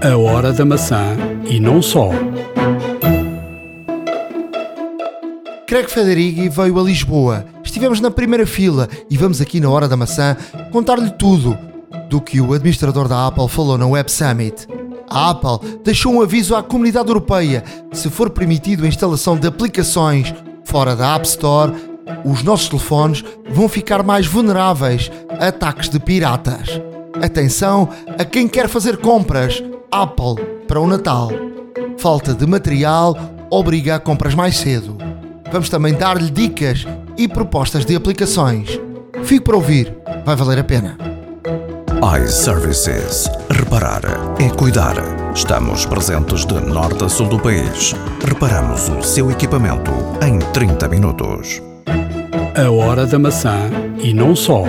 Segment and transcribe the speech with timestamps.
[0.00, 2.10] A hora da maçã e não só.
[5.66, 7.44] Craig Federighi veio a Lisboa.
[7.64, 10.36] Estivemos na primeira fila e vamos aqui na hora da maçã
[10.70, 11.58] contar-lhe tudo
[12.08, 14.68] do que o administrador da Apple falou na Web Summit.
[15.10, 20.32] A Apple deixou um aviso à comunidade europeia: se for permitido a instalação de aplicações
[20.62, 21.72] fora da App Store,
[22.24, 25.10] os nossos telefones vão ficar mais vulneráveis
[25.40, 26.80] a ataques de piratas.
[27.20, 29.60] Atenção a quem quer fazer compras
[29.90, 31.30] Apple para o Natal.
[31.96, 33.16] Falta de material
[33.50, 34.96] obriga a compras mais cedo.
[35.50, 38.78] Vamos também dar-lhe dicas e propostas de aplicações.
[39.24, 40.96] Fique para ouvir, vai valer a pena.
[42.22, 43.30] iServices.
[43.50, 44.02] Reparar
[44.38, 44.96] é cuidar.
[45.34, 47.94] Estamos presentes de norte a sul do país.
[48.24, 49.90] Reparamos o seu equipamento
[50.22, 51.62] em 30 minutos.
[52.54, 53.70] A hora da maçã
[54.02, 54.64] e não só.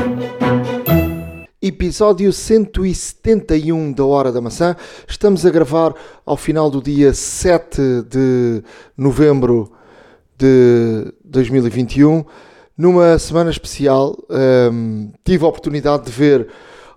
[1.62, 4.78] Episódio 171 da Hora da Maçã.
[5.06, 5.94] Estamos a gravar
[6.26, 8.64] ao final do dia 7 de
[8.96, 9.70] novembro
[10.38, 12.24] de 2021,
[12.78, 14.18] numa semana especial.
[14.72, 16.48] Um, tive a oportunidade de ver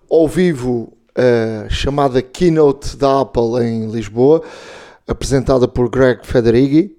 [0.09, 4.45] ao vivo a chamada Keynote da Apple em Lisboa,
[5.09, 6.97] apresentada por Greg Federighi.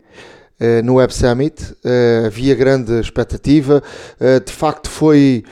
[0.59, 3.81] Uh, no Web Summit, uh, havia grande expectativa.
[4.19, 5.45] Uh, de facto, foi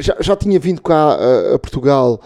[0.00, 2.20] já, já tinha vindo cá a, a Portugal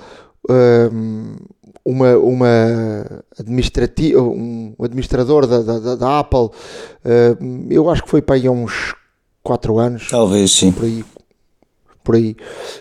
[0.49, 1.37] um,
[1.85, 8.37] uma, uma administrativa, um administrador da, da, da Apple, uh, eu acho que foi para
[8.37, 8.95] aí há uns
[9.43, 10.09] 4 anos.
[10.11, 10.73] Talvez sim.
[10.73, 11.05] Por aí.
[12.03, 12.37] Por aí.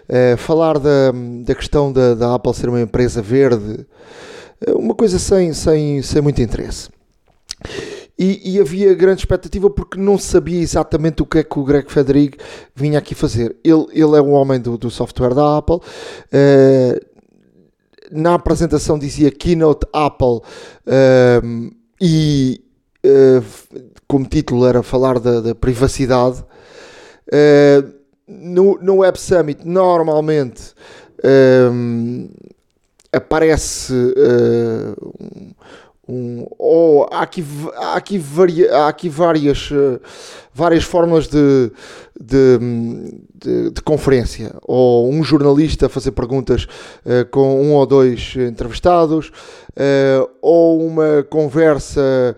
[0.09, 1.11] Uh, falar da,
[1.43, 3.85] da questão da, da Apple ser uma empresa verde,
[4.75, 6.89] uma coisa sem, sem, sem muito interesse.
[8.17, 11.91] E, e, havia grande expectativa porque não sabia exatamente o que é que o Greg
[11.91, 12.37] Federighi
[12.75, 13.55] vinha aqui fazer.
[13.63, 15.77] Ele, ele é um homem do, do software da Apple.
[15.77, 17.13] Uh,
[18.11, 20.41] na apresentação dizia Keynote Apple
[20.85, 22.61] uh, e
[23.03, 23.43] uh,
[24.07, 26.45] como título era falar da, da privacidade.
[28.27, 30.73] no, no Web Summit normalmente
[33.11, 35.51] aparece um,
[36.07, 40.01] um, ou há aqui, há aqui, varia, há aqui várias, uh,
[40.53, 41.71] várias formas de,
[42.19, 42.59] de,
[43.33, 44.53] de, de, conferência.
[44.63, 46.65] Ou um jornalista fazer perguntas
[47.05, 52.35] uh, com um ou dois entrevistados, uh, ou uma conversa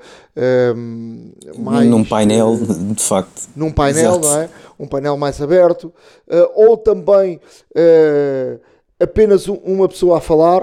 [1.57, 1.89] mais.
[1.89, 3.49] Num painel, de facto.
[3.55, 4.27] Num painel, Exato.
[4.27, 4.49] não é?
[4.77, 5.91] Um painel mais aberto.
[6.53, 7.39] ou também
[8.99, 10.61] apenas uma pessoa a falar.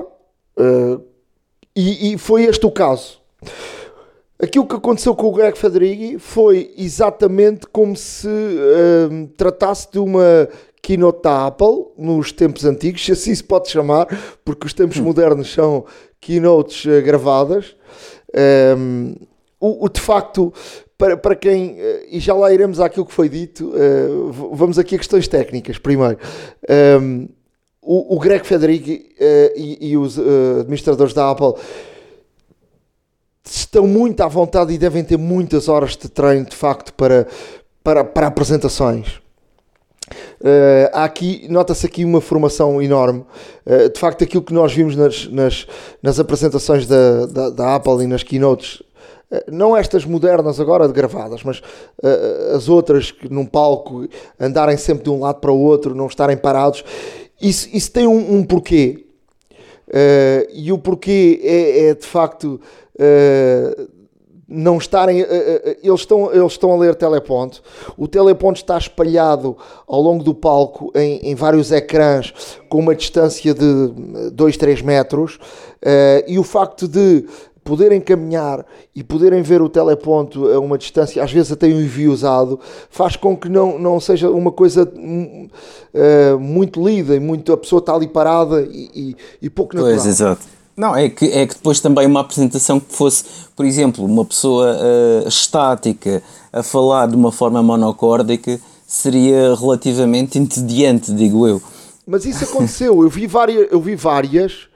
[1.77, 3.21] Uh, e, e foi este o caso.
[4.43, 10.49] Aquilo que aconteceu com o Greg Federighi foi exatamente como se uh, tratasse de uma
[10.83, 14.09] keynote da Apple nos tempos antigos, se assim se pode chamar,
[14.45, 15.05] porque os tempos hum.
[15.05, 15.85] modernos são
[16.21, 17.77] keynotes uh, gravadas.
[18.77, 19.15] Um,
[19.61, 20.53] o, o, de facto,
[20.99, 23.73] para, para quem, uh, e já lá iremos àquilo que foi dito,
[24.53, 26.19] vamos aqui a questões técnicas primeiro.
[27.01, 27.29] Um,
[27.83, 31.55] o, o Greg Federighi uh, e, e, os uh, administradores da Apple
[33.45, 37.27] estão muito à vontade e devem ter muitas horas de treino, de facto, para,
[37.83, 39.21] para, para apresentações.
[40.41, 43.25] Uh, há aqui, nota-se aqui uma formação enorme.
[43.67, 45.67] Uh, de facto, aquilo que nós vimos nas, nas,
[46.03, 48.81] nas apresentações da, da, da, Apple e nas keynotes,
[49.31, 51.63] uh, não estas modernas agora de gravadas, mas
[52.55, 54.07] as outras que num palco
[54.39, 56.85] andarem sempre de um lado para o outro, não estarem parados
[57.43, 59.05] isso, isso tem um, um porquê.
[59.89, 62.59] Uh, e o porquê é, é de facto
[62.95, 63.89] uh,
[64.49, 65.23] não estarem.
[65.23, 65.27] Uh,
[65.83, 67.63] eles, estão, eles estão a ler teleponto.
[67.97, 72.33] O teleponto está espalhado ao longo do palco em, em vários ecrãs
[72.69, 75.39] com uma distância de 2, 3 metros.
[76.27, 77.27] e o facto de
[77.65, 78.65] poderem caminhar
[78.95, 82.59] e poderem ver o teleponto a uma distância, às vezes até um envio usado,
[82.91, 87.79] faz com que não, não seja uma coisa uh, muito lida e muito, a pessoa
[87.79, 89.97] está ali parada e, e, e pouco natural.
[89.97, 90.43] Pois, exato.
[90.77, 93.25] Não, é que, é que depois também uma apresentação que fosse,
[93.55, 96.23] por exemplo, uma pessoa uh, estática
[96.53, 101.63] a falar de uma forma monocórdica seria relativamente entediante, digo eu.
[102.07, 104.69] Mas isso aconteceu, eu vi várias, eu vi várias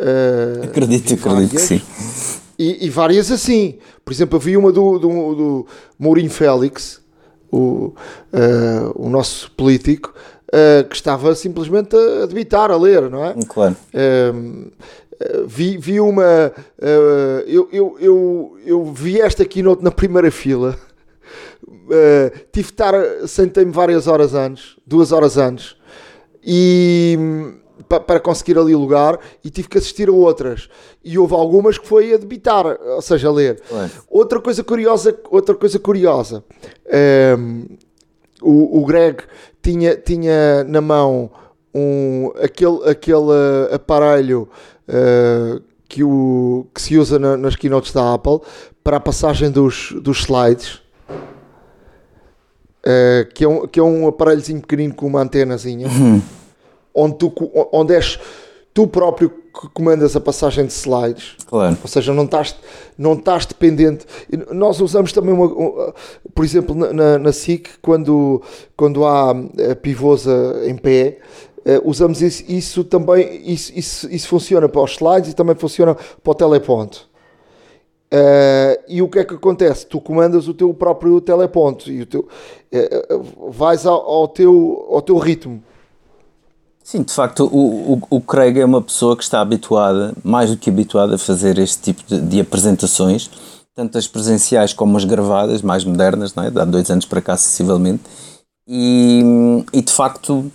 [0.00, 1.82] Uh, acredito, acredito que sim.
[2.58, 3.78] E, e, várias assim.
[4.02, 5.66] Por exemplo, eu vi uma do, do, do
[5.98, 7.02] Mourinho Félix,
[7.52, 7.92] o,
[8.32, 10.14] uh, o nosso político,
[10.48, 13.34] uh, que estava simplesmente a debitar, a ler, não é?
[13.46, 13.76] Claro.
[15.46, 16.52] vi, vi uma.
[17.46, 20.78] eu, eu, eu, eu vi esta keynote na primeira fila.
[22.52, 22.94] tive de estar,
[23.26, 25.76] sentei-me várias horas antes, duas horas antes,
[26.42, 27.18] e
[27.88, 30.68] para conseguir ali lugar e tive que assistir a outras.
[31.04, 33.60] E houve algumas que foi a debitar, ou seja, a ler.
[34.08, 36.44] Outra coisa curiosa, outra coisa curiosa.
[37.38, 37.64] Um,
[38.42, 39.22] o, o Greg
[39.62, 41.30] tinha, tinha na mão
[41.74, 43.32] um, aquele, aquele
[43.72, 44.48] aparelho
[44.88, 48.40] uh, que, o, que se usa na, nas keynotes da Apple
[48.82, 50.80] para a passagem dos, dos slides.
[52.80, 55.86] Uh, que, é um, que é um aparelhozinho pequenino com uma antenazinha.
[55.86, 56.39] Uhum
[56.94, 57.32] onde, tu,
[57.72, 58.18] onde és
[58.72, 61.36] tu próprio que comandas a passagem de slides.
[61.46, 61.76] Claro.
[61.82, 62.54] Ou seja, não estás,
[62.96, 64.06] não estás dependente.
[64.52, 65.92] Nós usamos também, uma,
[66.34, 68.42] por exemplo, na, na SIC, quando,
[68.76, 71.18] quando há a pivosa em pé,
[71.58, 75.94] uh, usamos isso, isso também, isso, isso, isso funciona para os slides e também funciona
[75.94, 77.10] para o teleponto.
[78.12, 79.86] Uh, e o que é que acontece?
[79.86, 82.20] Tu comandas o teu próprio teleponto e o teu,
[82.72, 85.62] uh, vais ao, ao, teu, ao teu ritmo.
[86.82, 90.56] Sim, de facto, o, o, o, Craig é uma pessoa que está habituada, mais do
[90.56, 93.30] que habituada, a fazer este tipo de, de apresentações,
[93.74, 96.46] tanto as presenciais como as gravadas, mais modernas, não é?
[96.48, 98.02] há dois anos para cá, sensivelmente.
[98.66, 99.22] E,
[99.72, 100.50] e de facto,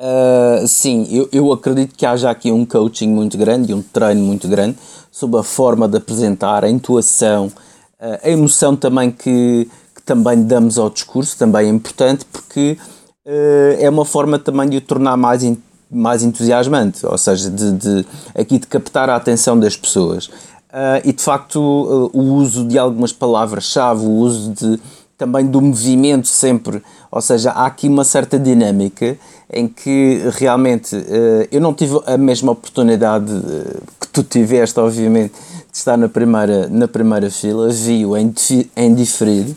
[0.00, 4.22] uh, sim, eu, eu acredito que haja aqui um coaching muito grande e um treino
[4.22, 4.78] muito grande
[5.10, 10.78] sobre a forma de apresentar, a intuação, uh, a emoção também que, que também damos
[10.78, 12.78] ao discurso, também é importante, porque
[13.78, 15.42] é uma forma também de o tornar mais,
[15.90, 20.30] mais entusiasmante, ou seja, de, de aqui de captar a atenção das pessoas.
[20.70, 24.80] Uh, e de facto, uh, o uso de algumas palavras-chave, o uso de,
[25.18, 26.80] também do movimento sempre,
[27.10, 29.18] ou seja, há aqui uma certa dinâmica
[29.52, 33.32] em que realmente uh, eu não tive a mesma oportunidade
[34.00, 35.32] que tu tiveste, obviamente,
[35.72, 38.32] de estar na primeira, na primeira fila, vi-o em,
[38.76, 39.56] em diferido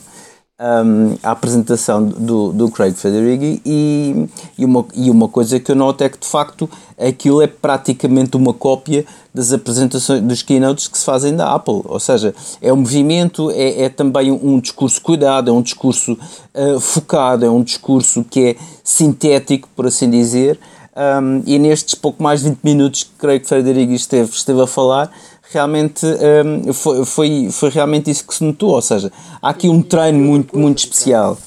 [0.60, 5.76] um, a apresentação do, do Craig Federighi e, e, uma, e uma coisa que eu
[5.76, 9.04] noto é que de facto aquilo é praticamente uma cópia
[9.34, 13.84] das apresentações dos keynotes que se fazem da Apple, ou seja, é um movimento, é,
[13.84, 18.56] é também um discurso cuidado, é um discurso uh, focado, é um discurso que é
[18.84, 20.60] sintético, por assim dizer,
[20.96, 25.12] um, e nestes pouco mais de 20 minutos que Craig Federighi esteve, esteve a falar,
[25.54, 29.12] realmente um, foi, foi, foi realmente isso que se notou, ou seja,
[29.42, 31.38] há aqui um treino muito, muito especial.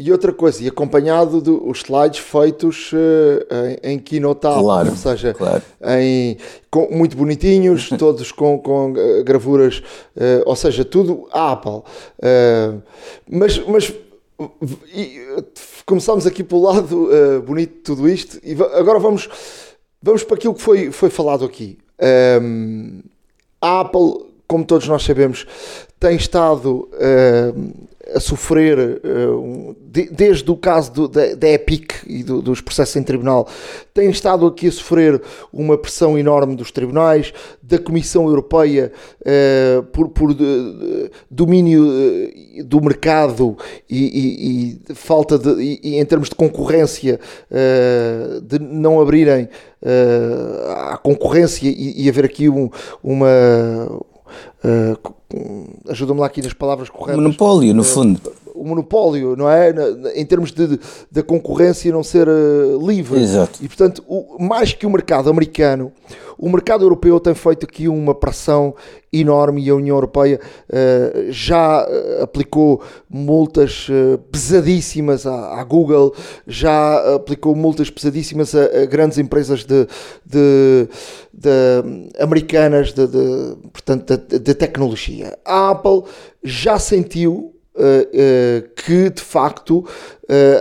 [0.00, 5.34] E outra coisa, e acompanhado dos slides feitos uh, em, em Keynote claro, ou seja,
[5.34, 5.60] claro.
[5.84, 6.36] em,
[6.70, 9.82] com, muito bonitinhos, todos com, com uh, gravuras,
[10.16, 11.82] uh, ou seja, tudo Apple.
[13.28, 13.92] mas mas
[14.94, 15.20] e,
[15.84, 17.08] começámos aqui pelo lado
[17.44, 19.28] bonito de tudo isto, e agora vamos,
[20.00, 21.76] vamos para aquilo que foi, foi falado aqui.
[22.40, 23.00] Um,
[23.60, 25.46] a Apple, como todos nós sabemos,
[25.98, 32.22] tem estado uh, a sofrer, uh, de, desde o caso do, da, da, Epic e
[32.22, 33.48] do, dos processos em tribunal,
[33.92, 35.20] tem estado aqui a sofrer
[35.52, 41.84] uma pressão enorme dos tribunais, da Comissão Europeia, uh, por, por de, domínio
[42.64, 43.56] do mercado
[43.90, 45.50] e, e, e falta de,
[45.82, 47.18] e, em termos de concorrência,
[48.42, 49.48] de não abrirem
[50.90, 52.70] à concorrência e, e haver aqui um,
[53.02, 53.28] uma
[54.64, 55.17] Uh,
[55.88, 57.22] Ajuda-me lá aqui nas palavras corretas.
[57.22, 58.20] Monopólio, no uh, fundo.
[58.58, 59.72] O monopólio, não é?
[60.14, 60.78] Em termos de,
[61.10, 63.20] de concorrência não ser uh, livre.
[63.20, 63.58] Exato.
[63.62, 65.92] E portanto, o, mais que o mercado americano,
[66.38, 68.74] o mercado europeu tem feito aqui uma pressão
[69.12, 70.38] enorme e a União Europeia
[70.68, 71.86] uh, já
[72.22, 76.14] aplicou multas uh, pesadíssimas à, à, Google,
[76.46, 79.86] já aplicou multas pesadíssimas a, a grandes empresas de,
[80.24, 80.88] de,
[81.32, 83.06] de americanas de,
[83.72, 85.36] portanto, de, tecnologia.
[85.44, 86.04] A Apple
[86.44, 87.57] já sentiu
[88.74, 89.84] que de facto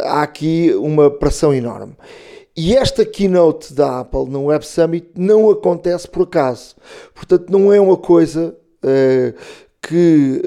[0.04, 1.96] há aqui uma pressão enorme.
[2.56, 6.76] E esta keynote da Apple no Web Summit não acontece por acaso.
[7.14, 8.56] Portanto, não é uma coisa
[9.80, 10.42] que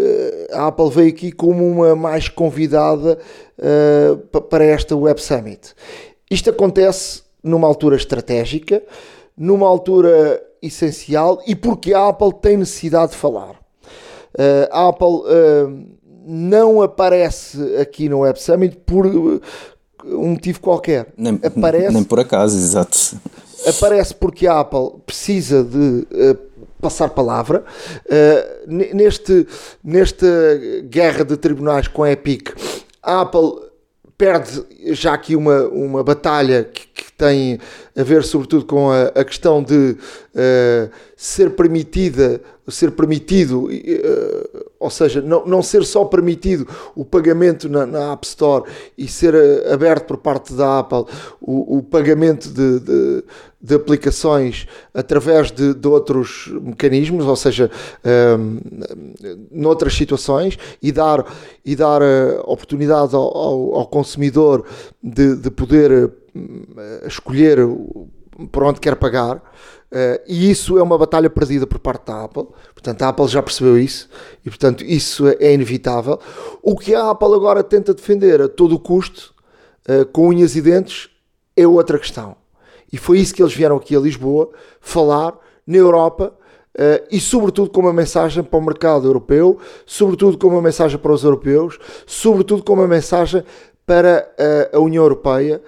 [0.52, 3.18] a Apple veio aqui como uma mais convidada
[4.50, 5.72] para esta Web Summit.
[6.30, 8.82] Isto acontece numa altura estratégica,
[9.36, 13.54] numa altura essencial e porque a Apple tem necessidade de falar.
[14.70, 15.22] a Apple
[16.30, 21.08] não aparece aqui no Web Summit por um motivo qualquer.
[21.16, 23.16] Nem, aparece, nem por acaso, exato.
[23.66, 26.38] Aparece porque a Apple precisa de uh,
[26.80, 27.64] passar palavra.
[28.06, 29.46] Uh, neste,
[29.82, 30.26] nesta
[30.84, 32.50] guerra de tribunais com a Epic,
[33.02, 33.68] a Apple
[34.16, 37.58] perde já aqui uma, uma batalha que, que tem
[37.94, 44.88] a ver sobretudo com a, a questão de uh, ser permitida, ser permitido, uh, ou
[44.88, 48.64] seja, não, não ser só permitido o pagamento na, na App Store
[48.96, 51.04] e ser uh, aberto por parte da Apple
[51.42, 53.24] o, o pagamento de, de,
[53.60, 57.70] de, aplicações através de, de, outros mecanismos, ou seja,
[58.38, 58.60] um,
[59.50, 61.26] noutras situações, e dar,
[61.64, 62.00] e dar
[62.44, 64.64] oportunidade ao, ao, ao consumidor
[65.02, 66.10] de, de poder
[67.06, 67.58] escolher
[68.50, 69.42] por onde quer pagar.
[69.90, 72.46] Uh, e isso é uma batalha perdida por parte da Apple.
[72.72, 74.08] Portanto, a Apple já percebeu isso
[74.44, 76.18] e, portanto, isso é inevitável.
[76.62, 79.34] O que a Apple agora tenta defender a todo o custo,
[79.88, 81.10] uh, com unhas e dentes,
[81.56, 82.36] é outra questão.
[82.92, 86.34] E foi isso que eles vieram aqui a Lisboa falar na Europa.
[86.72, 91.12] Uh, e sobretudo com uma mensagem para o mercado europeu, sobretudo com uma mensagem para
[91.12, 93.42] os europeus, sobretudo com uma mensagem
[93.84, 94.32] para
[94.72, 95.60] a União Europeia,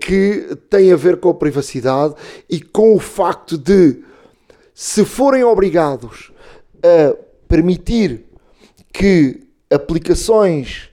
[0.00, 2.14] que tem a ver com a privacidade
[2.48, 4.02] e com o facto de,
[4.74, 6.32] se forem obrigados
[6.82, 7.16] a
[7.46, 8.24] permitir
[8.92, 9.40] que
[9.70, 10.88] aplicações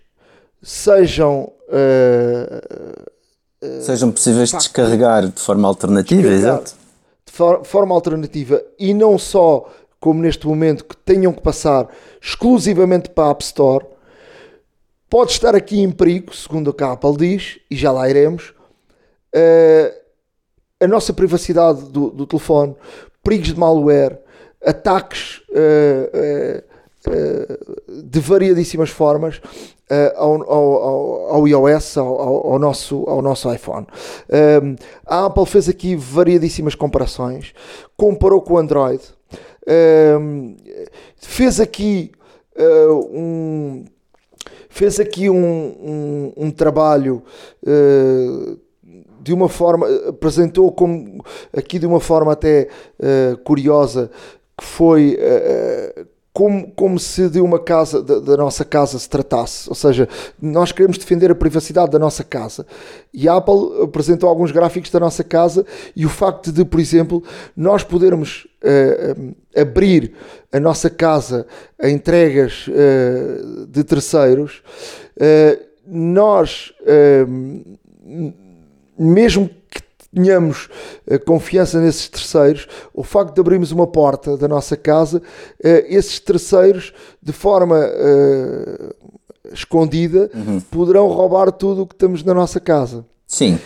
[0.62, 1.52] sejam.
[1.68, 2.62] Uh,
[3.82, 6.74] sejam possíveis de descarregar de forma alternativa, exato.
[7.26, 11.88] De for forma alternativa e não só, como neste momento, que tenham que passar
[12.22, 13.86] exclusivamente para a App Store,
[15.10, 18.54] pode estar aqui em perigo, segundo o que a Apple diz, e já lá iremos,
[20.80, 22.76] a nossa privacidade do, do, telefone,
[23.24, 24.18] perigos de malware,
[24.66, 26.64] ataques uh,
[27.08, 29.42] uh, de variadíssimas formas
[30.16, 33.88] ao, ao, ao, iOS, ao, ao, nosso, ao nosso iPhone.
[35.06, 37.54] a Apple fez aqui variadíssimas comparações,
[37.98, 39.02] comparou com o Android,
[41.18, 42.12] fez aqui
[42.60, 43.86] um
[44.70, 47.24] fez aqui um, um, um trabalho
[49.22, 51.24] de uma forma, apresentou como
[51.56, 54.10] aqui de uma forma até uh, curiosa,
[54.58, 59.68] que foi uh, como, como se de uma casa, da, da, nossa casa se tratasse.
[59.68, 60.08] Ou seja,
[60.42, 62.66] nós queremos defender a privacidade da nossa casa.
[63.14, 67.22] E a Apple apresentou alguns gráficos da nossa casa e o facto de, por exemplo,
[67.56, 70.14] nós podermos uh, abrir
[70.52, 71.46] a nossa casa
[71.82, 72.66] a entregas
[73.68, 74.64] de terceiros,
[75.86, 76.74] nós
[79.00, 79.82] mesmo que
[80.14, 80.70] tenhamos
[81.08, 86.20] uh, confiança nesses terceiros, o facto de abrirmos uma porta da nossa casa, uh, esses
[86.20, 88.96] terceiros, de forma uh,
[89.54, 90.60] escondida, uhum.
[90.60, 93.06] poderão roubar tudo o que temos na nossa casa.
[93.28, 93.60] Sim.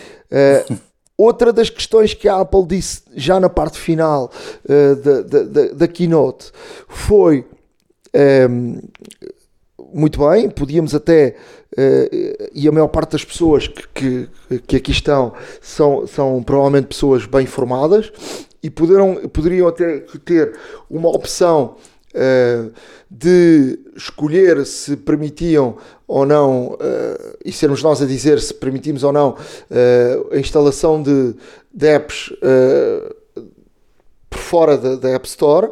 [1.16, 4.30] Outra das questões que a Apple disse já na parte final
[4.66, 6.50] da, da, da, keynote
[6.88, 7.46] foi
[8.50, 8.80] um,
[9.92, 11.36] muito bem, podíamos até
[11.74, 14.28] Uh, e a maior parte das pessoas que, que,
[14.60, 18.12] que, aqui estão são, são provavelmente pessoas bem formadas
[18.62, 20.56] e poderão, poderiam até ter
[20.88, 21.74] uma opção
[22.14, 22.72] uh,
[23.10, 25.76] de escolher se permitiam
[26.06, 29.36] ou não, uh, e sermos nós a dizer se permitimos ou não
[30.30, 31.34] a instalação de,
[31.72, 32.32] de apps
[34.30, 35.70] por fora da, da App Store.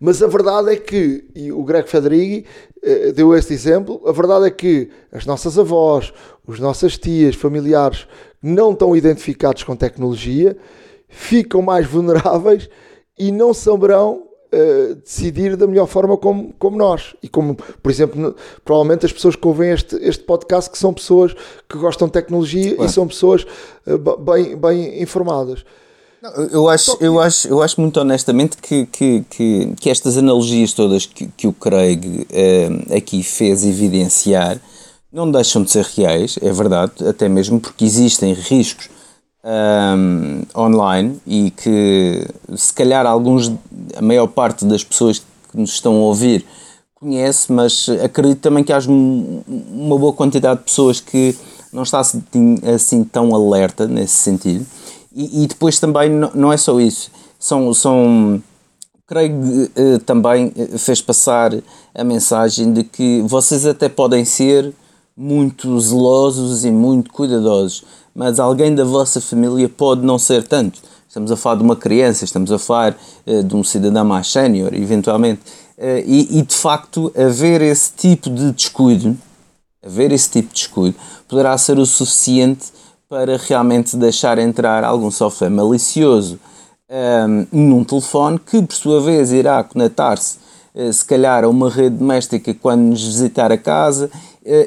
[0.00, 2.46] Mas a verdade é que, e o Greg Federighi
[2.82, 4.00] eh, deu este exemplo.
[4.06, 6.12] A verdade é que as nossas avós,
[6.46, 8.06] as nossas tias, familiares
[8.42, 10.56] não estão identificados com tecnologia,
[11.08, 12.68] ficam mais vulneráveis
[13.18, 17.16] e não saberão uh, decidir da melhor forma como, como nós.
[17.22, 21.34] E como, por exemplo, provavelmente as pessoas que ouvem este, este podcast que são pessoas
[21.68, 22.86] que gostam de tecnologia Ué.
[22.86, 23.44] e são pessoas
[23.86, 25.64] uh, bem, bem informadas.
[26.50, 31.06] Eu acho, eu, acho, eu acho muito honestamente que, que, que, que estas analogias todas
[31.06, 34.60] que, que o Craig eh, aqui fez evidenciar
[35.12, 38.90] não deixam de ser reais, é verdade, até mesmo porque existem riscos
[39.42, 43.50] um, eh, online e que se calhar alguns,
[43.96, 46.44] a maior parte das pessoas que nos estão a ouvir
[46.94, 51.34] conhece, mas acredito também que haja uma boa quantidade de pessoas que
[51.72, 52.22] não está assim,
[52.74, 54.66] assim tão alerta nesse sentido.
[55.20, 57.10] E, depois também não, é só isso.
[57.40, 58.40] São, são
[59.04, 61.52] creio que uh, também eh, fez passar
[61.92, 64.72] a mensagem de que vocês até podem ser
[65.16, 67.84] muito zelosos e muito cuidadosos,
[68.14, 70.80] mas alguém da vossa família pode não ser tanto.
[71.08, 72.96] Estamos a falar de uma criança, estamos a falar
[73.26, 75.40] uh, de um cidadão mais sénior, eventualmente.
[75.80, 79.16] E, e, de facto, haver esse tipo de descuido,
[79.80, 80.96] haver esse tipo de descuido,
[81.28, 82.66] poderá ser o suficiente
[83.08, 86.38] para realmente deixar entrar algum software malicioso
[86.90, 90.38] um, num telefone que, por sua vez, irá conectar-se
[90.74, 94.10] uh, se calhar a uma rede doméstica quando nos visitar a casa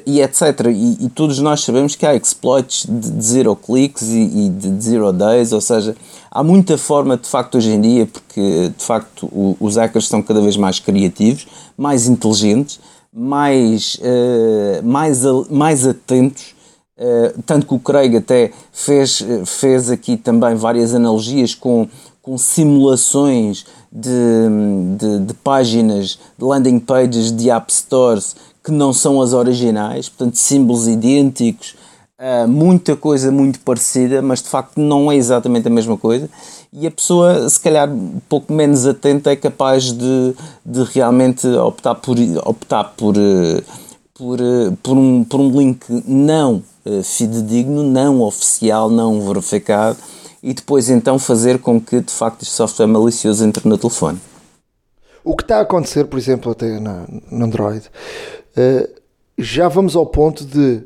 [0.06, 0.68] e etc.
[0.68, 4.80] E, e, todos nós sabemos que há exploits de, de zero clicks e, e, de
[4.80, 5.96] zero days, ou seja,
[6.30, 10.22] há muita forma de facto hoje em dia, porque de facto o, os hackers estão
[10.22, 12.80] cada vez mais criativos, mais inteligentes,
[13.12, 16.54] mais, uh, mais, mais atentos.
[17.02, 21.88] Uh, tanto que o Craig até fez, fez aqui também várias analogias com,
[22.22, 24.12] com simulações de,
[25.00, 30.36] de, de páginas, de landing pages de App Stores que não são as originais, portanto,
[30.36, 31.76] símbolos idênticos,
[32.20, 36.30] uh, muita coisa muito parecida, mas de facto não é exatamente a mesma coisa.
[36.72, 41.96] E a pessoa, se calhar, um pouco menos atenta, é capaz de, de realmente optar
[41.96, 42.16] por,
[42.46, 43.16] optar por,
[44.14, 44.38] por,
[44.84, 46.62] por, um, por um link não
[47.04, 49.98] fidedigno, não oficial, não verificado,
[50.42, 54.20] e depois então fazer com que de facto este software malicioso entre no telefone.
[55.24, 57.88] O que está a acontecer, por exemplo, até na, no Android,
[58.58, 59.02] uh,
[59.38, 60.82] já vamos ao ponto de,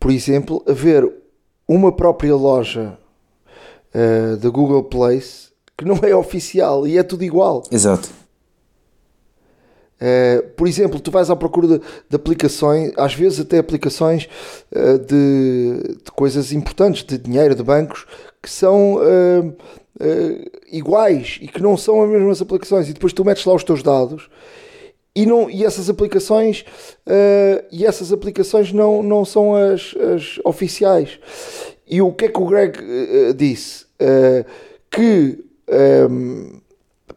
[0.00, 1.08] por exemplo, haver
[1.68, 2.98] uma própria loja
[3.94, 7.62] uh, da Google Place que não é oficial e é tudo igual.
[7.70, 8.08] Exato.
[10.02, 14.28] Uh, por exemplo, tu vais à procura de, de aplicações, às vezes até aplicações
[14.74, 18.04] uh, de, de, coisas importantes, de dinheiro, de bancos,
[18.42, 19.56] que são uh,
[20.72, 22.88] iguais e que não são as mesmas aplicações.
[22.88, 24.28] E depois tu metes lá os teus dados
[25.14, 26.64] e, não, e essas aplicações
[27.70, 31.20] e essas aplicações não, não são as, as oficiais.
[31.86, 32.76] E o que é que o Greg
[33.36, 33.86] disse?
[34.90, 35.38] que
[36.10, 36.60] um,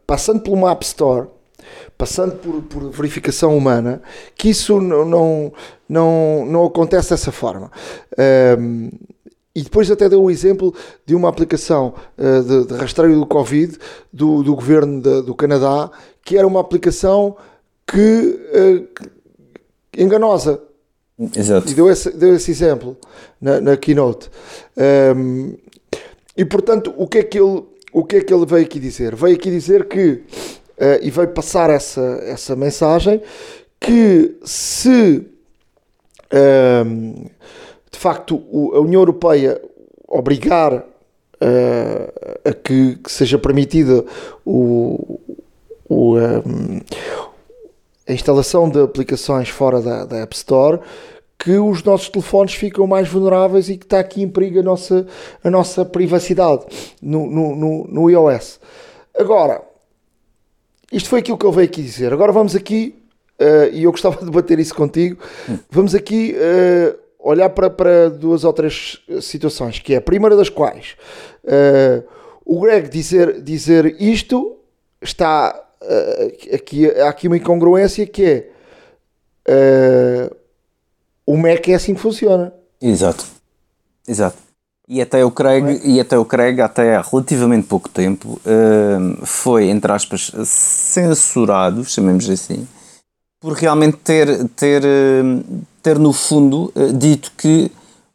[0.06, 1.28] passando pelo App Store
[1.98, 4.02] passando por, por verificação humana,
[4.36, 5.54] que isso não, não,
[5.88, 7.72] não, não acontece dessa forma.
[8.60, 8.90] Um,
[9.56, 10.74] e depois até deu o exemplo
[11.06, 13.78] de uma aplicação uh, de, de, rastreio do Covid
[14.12, 15.90] do, do governo de, do Canadá,
[16.24, 17.38] que era uma aplicação
[17.88, 19.06] que, uh,
[19.98, 20.62] enganosa.
[21.34, 21.72] Exato.
[21.72, 22.98] E deu esse, deu esse exemplo
[23.40, 24.30] na, na keynote.
[25.16, 25.56] Um,
[26.36, 29.16] e portanto, o que, é que ele, o que é que ele veio aqui dizer?
[29.16, 30.24] Veio aqui dizer que
[30.78, 33.22] uh, e veio passar essa, essa mensagem
[33.80, 35.26] que se
[36.34, 37.30] uh,
[37.92, 38.42] de facto
[38.74, 39.62] a União Europeia
[40.08, 44.04] obrigar uh, a que, que, seja permitida
[44.46, 45.20] o,
[45.88, 46.82] o um,
[48.08, 50.80] a instalação de aplicações fora da, da App Store
[51.38, 55.06] que os nossos telefones ficam mais vulneráveis e que está aqui em perigo a nossa,
[55.44, 56.66] a nossa privacidade
[57.02, 58.60] no, no, no, no iOS.
[59.18, 59.62] Agora,
[60.96, 62.14] isto foi aquilo que eu veio aqui dizer.
[62.14, 62.96] Agora vamos aqui,
[63.40, 65.22] uh, e eu gostava de debater isso contigo,
[65.70, 70.48] vamos aqui uh, olhar para, para duas ou três situações, que é a primeira das
[70.48, 70.96] quais
[71.44, 72.04] uh,
[72.46, 74.58] o Greg dizer, dizer isto
[75.02, 75.62] está
[76.54, 78.24] aqui, há aqui uma incongruência que
[79.46, 80.32] é
[81.28, 82.54] o Mac é assim que funciona.
[82.82, 83.26] Exato.
[84.08, 84.38] Exato.
[84.88, 85.88] E até o Craig, é?
[85.88, 92.30] e até o Craig, até há relativamente pouco tempo, uh, foi, entre aspas, censurado, chamemos
[92.30, 92.68] assim,
[93.40, 95.44] por realmente ter, ter, uh,
[95.82, 97.72] ter no fundo uh, dito que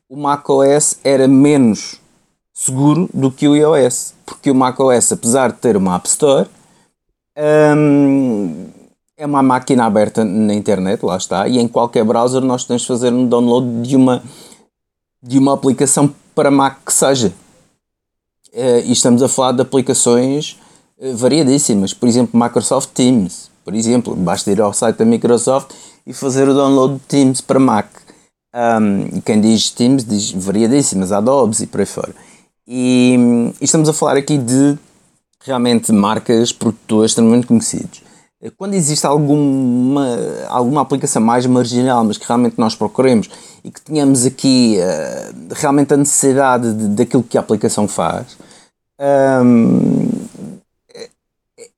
[0.09, 2.00] o macOS era menos
[2.52, 4.14] seguro do que o iOS.
[4.24, 6.48] Porque o macOS, apesar de ter uma App Store,
[7.76, 8.66] um,
[9.16, 12.88] é uma máquina aberta na internet, lá está, e em qualquer browser nós temos de
[12.88, 14.22] fazer um download de uma,
[15.22, 17.33] de uma aplicação para Mac que seja.
[18.53, 20.59] Uh, e estamos a falar de aplicações
[20.99, 25.73] uh, variadíssimas, por exemplo, Microsoft Teams, por exemplo, basta ir ao site da Microsoft
[26.07, 27.87] e fazer o download de Teams para Mac.
[28.53, 32.14] Um, quem diz Teams diz variadíssimas, Adobes e por aí fora.
[32.66, 33.16] E,
[33.61, 34.77] e estamos a falar aqui de
[35.45, 38.03] realmente marcas, produtores extremamente conhecidos.
[38.57, 40.07] Quando existe alguma,
[40.48, 43.29] alguma aplicação mais marginal, mas que realmente nós procuremos
[43.62, 48.38] e que tenhamos aqui uh, realmente a necessidade de, daquilo que a aplicação faz,
[49.44, 50.09] um,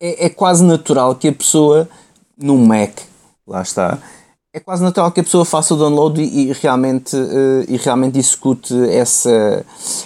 [0.01, 1.89] é, é, quase natural que a pessoa,
[2.37, 2.93] num Mac,
[3.45, 3.99] lá está,
[4.55, 8.19] é quase natural que a pessoa faça o download e, e realmente, uh, e realmente
[8.19, 9.65] execute essa,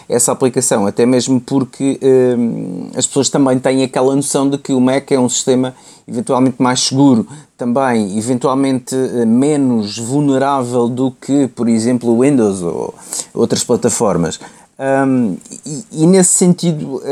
[0.09, 4.81] essa aplicação, até mesmo porque uh, as pessoas também têm aquela noção de que o
[4.81, 5.75] Mac é um sistema
[6.07, 7.27] eventualmente mais seguro,
[7.59, 12.95] também eventualmente uh, menos vulnerável do que, por exemplo, o Windows ou
[13.35, 14.39] outras plataformas.
[14.79, 17.03] Um, e, e, nesse sentido,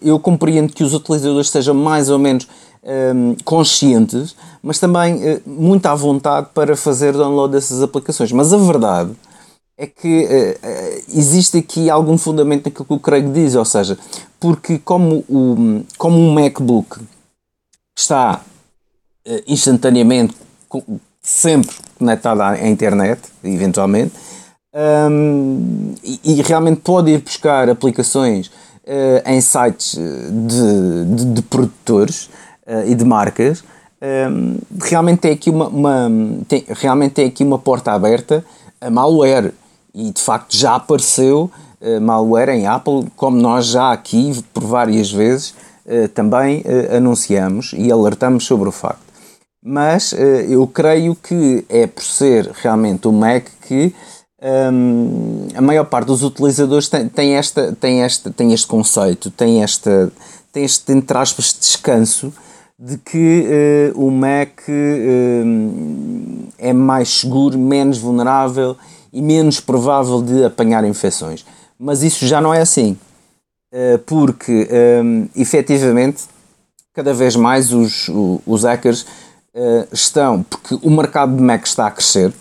[0.00, 2.46] eu compreendo que os utilizadores estejam mais ou menos
[2.82, 8.32] um, conscientes, mas também uh, muito à vontade para fazer download dessas aplicações.
[8.32, 9.12] Mas a verdade
[9.76, 13.98] é que uh, existe aqui algum fundamento naquilo que o Craig diz, ou seja,
[14.38, 17.00] porque como, o, como um MacBook
[17.96, 18.40] está
[19.46, 20.34] instantaneamente
[21.22, 24.12] sempre conectada à internet, eventualmente,
[24.74, 32.30] um, e, e, realmente pode ir buscar aplicações uh, em sites de, de, de produtores
[32.72, 33.62] uh, e de marcas.
[34.02, 36.10] Um, realmente tem aqui uma, uma
[36.48, 38.44] tem, realmente tem aqui uma porta aberta
[38.80, 39.52] a malware
[39.94, 45.10] e de facto já apareceu uh, malware em Apple, como nós já aqui por várias
[45.10, 45.54] vezes
[46.14, 46.62] também
[46.96, 49.12] anunciamos e alertamos sobre o facto
[49.64, 53.94] mas uh, eu creio que é por ser realmente o Mac que
[54.42, 59.62] um, a maior parte dos utilizadores tem, tem, esta, tem, esta, tem este conceito, tem,
[59.62, 60.12] esta,
[60.52, 62.32] tem este, entre aspas, descanso
[62.82, 68.76] de que uh, o Mac uh, é mais seguro, menos vulnerável
[69.12, 71.46] e menos provável de apanhar infecções.
[71.78, 72.98] Mas isso já não é assim,
[73.72, 74.68] uh, porque
[75.04, 76.24] um, efetivamente
[76.92, 78.10] cada vez mais os,
[78.44, 79.06] os hackers
[79.92, 82.32] estão, porque o mercado de Mac está a crescer,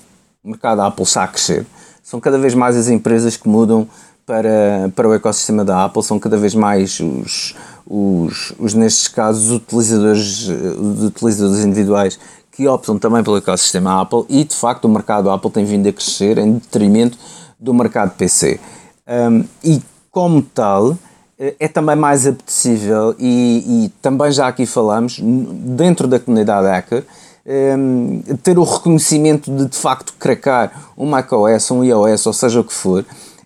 [0.44, 1.66] o mercado da Apple está a crescer,
[2.02, 3.88] são cada vez mais as empresas que mudam
[4.26, 7.56] para, para o ecossistema da Apple, são cada vez mais os,
[7.92, 12.18] os, os nestes casos, os utilizadores, os utilizadores individuais
[12.52, 15.92] que optam também pelo ecossistema Apple e de facto o mercado Apple tem vindo a
[15.92, 17.18] crescer em detrimento
[17.60, 18.60] do mercado PC.
[19.08, 20.98] Um, e como tal,
[21.38, 27.04] é também mais apetecível e, e, também já aqui falamos, dentro da comunidade hacker,
[27.46, 32.64] um, ter o reconhecimento de de facto cracar um macOS, um iOS, ou seja o
[32.64, 33.04] que for,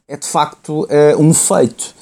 [0.08, 1.94] é de facto uh, um feito.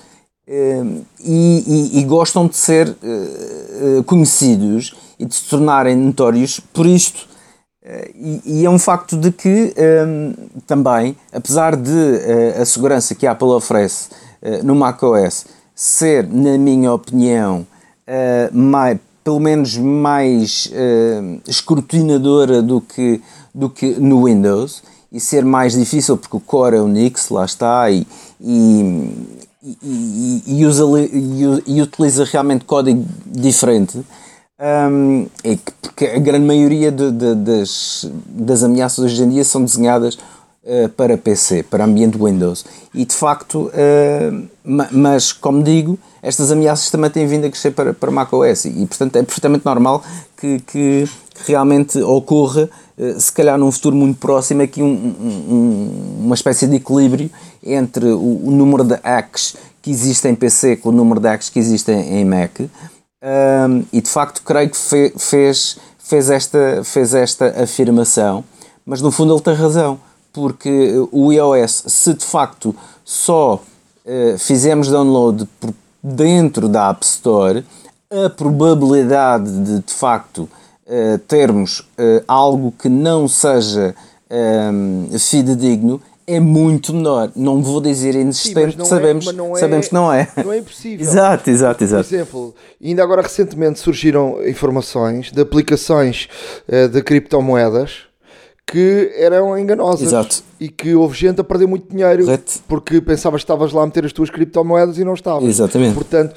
[0.45, 1.63] Um, e,
[1.95, 7.29] e, e, gostam de ser uh, conhecidos e de se tornarem notórios por isto.
[7.81, 9.73] Uh, e, é um facto de que
[10.05, 10.33] um,
[10.67, 12.19] também, apesar de
[12.59, 14.09] a segurança que a Apple oferece
[14.63, 17.65] no macOS ser, na minha opinião,
[18.51, 23.21] mais, pelo menos mais uh, escrutinadora do que,
[23.55, 27.89] do que no Windows e ser mais difícil porque o core é Unix, lá está,
[27.89, 28.05] e,
[28.41, 29.11] e,
[29.81, 30.83] e, e, usa,
[31.65, 34.03] e, utiliza realmente código diferente.
[34.59, 39.43] Um, é que, porque a grande maioria de, de, das, das ameaças hoje em dia
[39.43, 42.65] são desenhadas uh, para PC, para ambiente Windows.
[42.93, 47.93] E de facto, uh, mas como digo, estas ameaças também têm vindo a crescer para,
[47.93, 50.03] para macOS e, portanto, é perfeitamente normal
[50.37, 56.19] que, que, que realmente ocorra, uh, se calhar num futuro muito próximo, aqui um, um,
[56.25, 57.29] uma espécie de equilíbrio
[57.63, 61.49] entre o, o, número de hacks que existe em PC com o número de hacks
[61.49, 62.59] que existem em Mac.
[63.91, 68.43] e de facto, creio que fe, fez, fez, esta, fez esta afirmação,
[68.85, 69.99] mas no fundo ele tem razão
[70.33, 73.55] porque o iOS, se de facto só
[74.05, 77.63] uh, fizemos download por dentro da App Store,
[78.11, 80.49] a probabilidade de de facto
[80.87, 83.95] uh, termos uh, algo que não seja
[84.29, 87.31] um, fidedigno é muito menor.
[87.35, 90.27] Não vou dizer inexistente, Sim, sabemos, é, é, sabemos que não é.
[90.43, 91.05] Não é impossível.
[91.05, 92.07] exato, exato, exato.
[92.07, 96.29] Por exemplo, ainda agora recentemente surgiram informações de aplicações
[96.67, 98.05] uh, de criptomoedas
[98.65, 100.43] que eram enganosas Exato.
[100.59, 102.53] e que houve gente a perder muito dinheiro Correto.
[102.67, 105.47] porque pensavas que estavas lá a meter as tuas criptomoedas e não estavas.
[105.47, 105.93] Exatamente.
[105.93, 106.33] Portanto,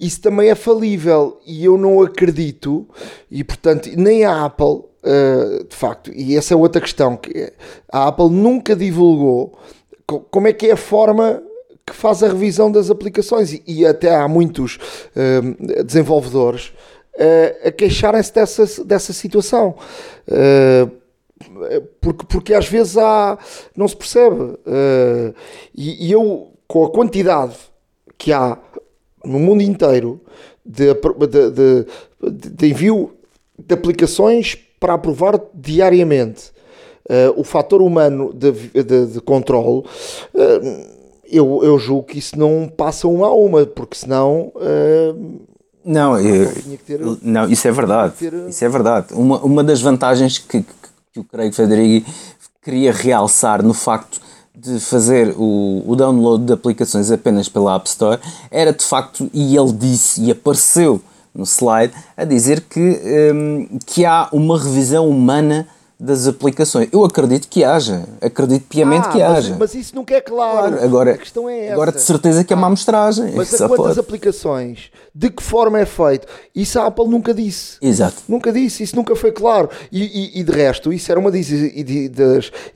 [0.00, 2.86] isso também é falível e eu não acredito
[3.30, 7.52] e portanto nem a Apple uh, de facto e essa é outra questão que
[7.92, 9.58] a Apple nunca divulgou
[10.06, 11.42] como é que é a forma
[11.86, 16.72] que faz a revisão das aplicações e, e até há muitos uh, desenvolvedores
[17.16, 19.76] uh, a queixarem-se dessa, dessa situação
[22.00, 23.38] porque, porque às vezes há,
[23.74, 24.36] não se percebe.
[24.36, 25.34] Uh,
[25.74, 27.56] e, e, eu, com a quantidade
[28.18, 28.58] que há
[29.24, 30.20] no mundo inteiro
[30.64, 33.12] de, de, de, de envio
[33.58, 36.50] de aplicações para aprovar diariamente
[37.08, 42.70] uh, o fator humano de, de, de controle, uh, eu, eu julgo que isso não
[42.74, 44.52] passa uma a uma, porque senão.
[45.84, 48.14] não, eu, não, isso é verdade.
[48.18, 48.34] Ter...
[48.48, 49.14] Isso é verdade.
[49.14, 50.64] Uma, uma das vantagens que,
[51.12, 52.04] que o Craig Federighi
[52.62, 54.20] queria realçar no facto
[54.54, 59.56] de fazer o, o download de aplicações apenas pela App Store era de facto, e
[59.56, 61.00] ele disse e apareceu
[61.34, 63.00] no slide, a dizer que,
[63.32, 65.66] um, que há uma revisão humana
[66.00, 66.88] das aplicações.
[66.90, 69.56] Eu acredito que haja, acredito piamente ah, que mas, haja.
[69.58, 70.68] Mas isso nunca é claro.
[70.68, 70.84] claro.
[70.84, 71.72] Agora, a questão é essa.
[71.74, 73.32] agora de certeza que é uma amostragem.
[73.36, 74.00] Mas a quantas pode.
[74.00, 74.90] aplicações?
[75.14, 76.26] De que forma é feito?
[76.54, 77.78] Isso a Apple nunca disse.
[77.82, 78.22] Exato.
[78.28, 79.68] Nunca disse, isso nunca foi claro.
[79.90, 81.50] E, e, e de resto, isso era uma das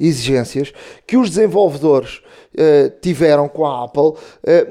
[0.00, 0.72] exigências
[1.06, 2.20] que os desenvolvedores
[2.54, 4.16] uh, tiveram com a Apple uh,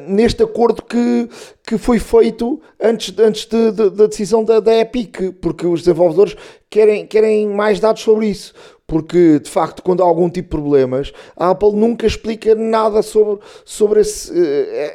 [0.07, 1.29] neste acordo que,
[1.65, 6.35] que foi feito antes, antes de, de, da decisão da, da Epic, porque os desenvolvedores
[6.69, 8.53] querem, querem mais dados sobre isso
[8.93, 13.39] porque de facto, quando há algum tipo de problemas, a Apple nunca explica nada sobre,
[13.65, 14.31] sobre esse,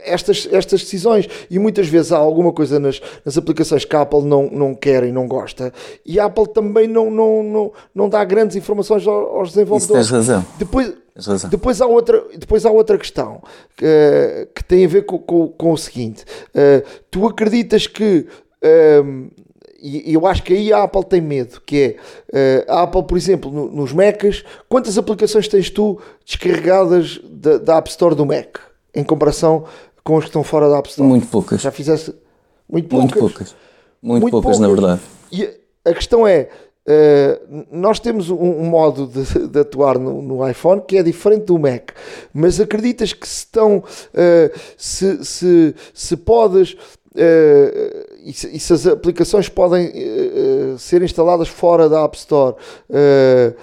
[0.05, 1.29] estas, estas decisões.
[1.51, 5.03] E muitas vezes há alguma coisa nas, nas aplicações que a Apple não, não quer
[5.03, 5.73] e não gosta,
[6.07, 10.07] e a Apple também não, não, não, não dá grandes informações aos desenvolvedores.
[10.07, 10.47] Isso tens razão.
[10.61, 10.95] Depois,
[11.51, 13.43] depois, há outra, depois há outra questão
[13.77, 18.29] que, que tem a ver com, com, com o seguinte: uh, tu acreditas que.
[18.63, 19.48] Uh,
[19.81, 21.97] e eu acho que aí a Apple tem medo, que
[22.33, 27.59] é uh, a Apple, por exemplo, no, nos Macs, quantas aplicações tens tu descarregadas da,
[27.59, 28.59] da, App Store do Mac
[28.93, 29.65] em comparação
[30.03, 31.09] com as que estão fora da App Store?
[31.09, 31.61] Muito poucas.
[31.61, 32.13] Já fizeste
[32.69, 33.11] muito poucas.
[33.11, 33.57] Muito poucas.
[34.03, 35.01] Muito, muito poucas, poucas, na verdade.
[35.31, 35.49] E
[35.85, 36.49] a questão é,
[36.89, 41.45] Uh, nós temos um, um modo de, de atuar no, no, iPhone que é diferente
[41.45, 41.91] do Mac,
[42.33, 46.75] mas acreditas que se estão, uh, se, se, se podes
[47.15, 52.55] Uh, e, se, e, se, as aplicações podem uh, ser instaladas fora da App Store.
[52.91, 53.55] Uh,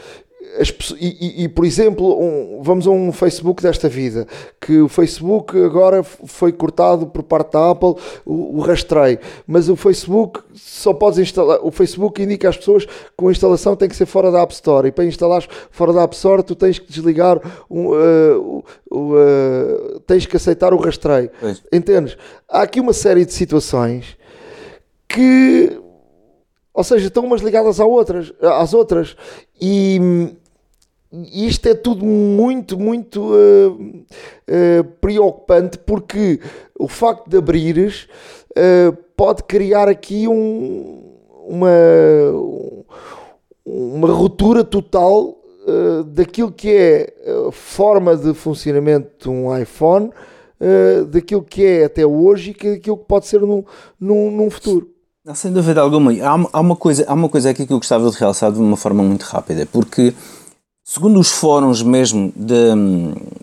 [0.60, 4.28] as, e, e, por exemplo, um, vamos a um Facebook desta vida,
[4.60, 9.76] que o Facebook agora foi cortado por parte da Apple o, o rastreio, mas o
[9.76, 14.06] Facebook só podes instalar, o Facebook indica às pessoas que a instalação tem que ser
[14.06, 17.40] fora da App Store e para instalar fora da App Store tu tens que desligar,
[17.70, 21.30] um, uh, uh, tens que aceitar o rastreio.
[21.40, 21.62] Pois.
[21.72, 22.18] Entendes?
[22.48, 24.18] Há aqui uma série de situações
[25.16, 25.82] que
[26.76, 29.16] ou seja, estão umas ligadas às outras, às outras.
[29.62, 29.98] E,
[31.34, 36.42] isto é tudo muito, muito uh, uh, preocupante porque
[36.78, 38.10] o facto de abrires
[38.52, 41.16] uh, pode criar aqui um,
[41.48, 41.70] uma,
[43.66, 45.42] uma ruptura total
[46.14, 47.14] daquilo que é
[47.48, 50.12] a forma de funcionamento de um iPhone,
[51.10, 53.64] daquilo que é até hoje e daquilo que pode ser num,
[54.00, 54.95] num, num futuro.
[55.26, 56.12] Não, sem dúvida alguma.
[56.12, 58.78] Há, há, uma coisa, há uma coisa aqui que eu gostava de realçar de uma
[58.78, 60.14] forma muito rápida, porque
[60.88, 62.54] Segundo os fóruns mesmo de,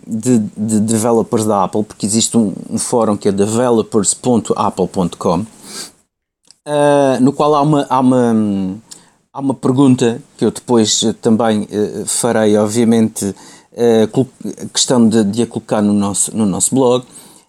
[0.07, 5.45] de, de developers da Apple, porque existe um, um fórum que é developers.apple.com, uh,
[7.19, 8.77] no qual há uma, há, uma,
[9.33, 14.25] há uma pergunta que eu depois também uh, farei, obviamente, uh,
[14.71, 17.05] questão de, de a colocar no nosso, no nosso blog,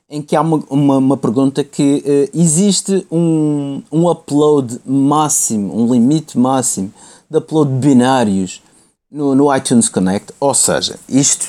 [0.08, 5.92] em que há uma, uma, uma pergunta que uh, existe um, um upload máximo, um
[5.92, 6.92] limite máximo
[7.28, 8.62] de upload binários
[9.10, 10.32] no, no iTunes Connect.
[10.38, 11.48] Ou seja, isto,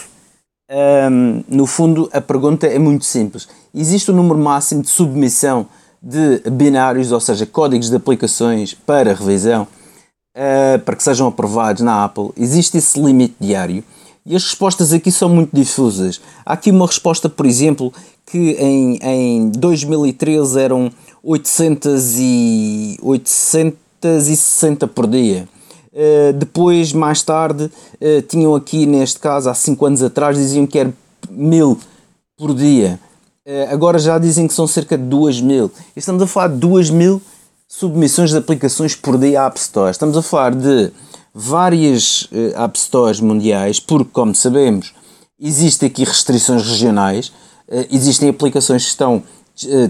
[1.11, 3.47] um, no fundo, a pergunta é muito simples.
[3.73, 5.67] Existe um número máximo de submissão
[6.01, 9.67] de binários, ou seja, códigos de aplicações para revisão,
[10.37, 12.29] uh, para que sejam aprovados na Apple?
[12.37, 13.83] Existe esse limite diário?
[14.25, 16.19] E as respostas aqui são muito difusas.
[16.43, 17.93] Há aqui uma resposta, por exemplo,
[18.25, 25.47] que em, em 2013 eram 800 e 860 por dia.
[25.93, 30.79] Uh, depois, mais tarde, uh, tinham aqui, neste caso, há 5 anos atrás, diziam que
[30.79, 30.91] era
[31.29, 31.79] mil
[32.35, 32.99] por dia.
[33.47, 35.71] Uh, agora já dizem que são cerca de 2 mil.
[35.95, 37.21] Estamos a falar de 2 mil
[37.67, 39.91] submissões de aplicações por dia à App Store.
[39.91, 40.91] Estamos a falar de
[41.37, 44.93] várias App Stores mundiais, porque, como sabemos,
[45.37, 47.33] existem aqui restrições regionais.
[47.91, 49.21] existem aplicações que estão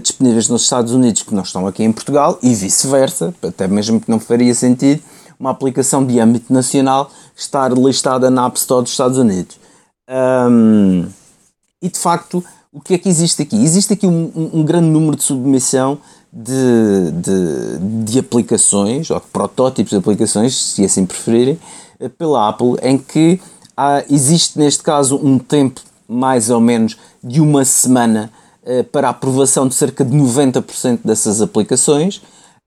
[0.02, 4.10] disponíveis nos Estados Unidos que não estão aqui em Portugal e vice-versa, até mesmo que
[4.10, 5.00] não faria sentido
[5.38, 9.58] uma aplicação de âmbito nacional estar listada na App Store dos Estados Unidos.
[10.08, 11.06] Um,
[11.80, 13.56] e de facto, o que é que existe aqui?
[13.56, 15.98] Existe aqui um, um grande número de submissão
[16.36, 21.58] de, de, de, aplicações, ou de protótipos de aplicações, se assim preferirem,
[22.18, 23.40] pela Apple, em que
[23.74, 28.30] há, existe neste caso um tempo mais ou menos de uma semana
[28.64, 32.20] eh, para a aprovação de cerca de 90% dessas aplicações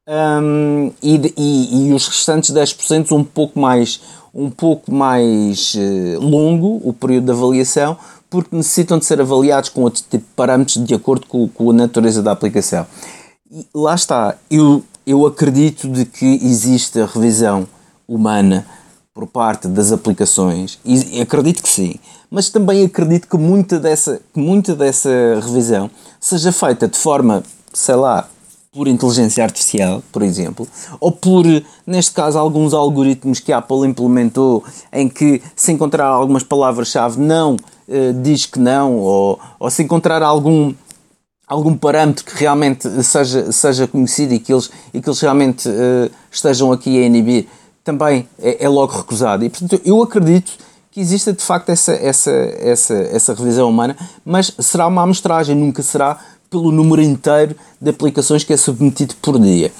[0.10, 4.02] um, e, e, e, os restantes 10% um pouco mais,
[4.34, 7.96] um pouco mais uh, longo o período de avaliação,
[8.30, 11.74] porque necessitam de ser avaliados com outro tipo de parâmetros de acordo com, com a
[11.74, 12.88] natureza da aplicação.
[13.74, 17.68] Lá está, eu, eu acredito de que existe a revisão
[18.08, 18.64] humana
[19.12, 21.96] por parte das aplicações, e acredito que sim,
[22.30, 25.10] mas também acredito que muita dessa, que muita dessa
[25.42, 28.30] revisão seja feita de forma, sei lá,
[28.72, 30.68] por inteligência artificial, por exemplo,
[31.00, 31.44] ou por,
[31.88, 37.56] neste caso, alguns algoritmos que a Apple implementou em que se encontrar algumas palavras-chave não
[37.56, 40.72] uh, diz que não, ou, ou se encontrar algum
[41.50, 46.12] algum parâmetro que realmente seja, seja conhecido e que eles, e que eles realmente uh,
[46.32, 47.48] estejam aqui a inibir,
[47.84, 49.44] também é, é, logo recusado.
[49.44, 50.52] E, portanto, eu acredito
[50.92, 55.82] que exista de facto essa, essa, essa, essa revisão humana, mas será uma amostragem, nunca
[55.82, 56.20] será
[56.52, 59.72] pelo número inteiro de aplicações que é submetido por dia.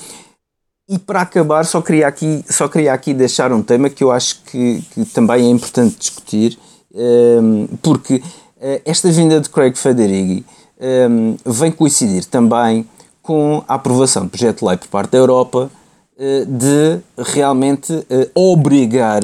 [0.88, 4.42] E para acabar, só queria aqui, só queria aqui deixar um tema que eu acho
[4.46, 6.58] que, que também é importante discutir,
[6.92, 8.24] um, ehm, porque
[8.60, 10.44] eh, esta vinda de Craig Federighi
[10.80, 12.88] um, vem coincidir também
[13.22, 15.70] com a aprovação do projeto de lei por parte da Europa
[16.18, 19.24] uh, de realmente uh, obrigar,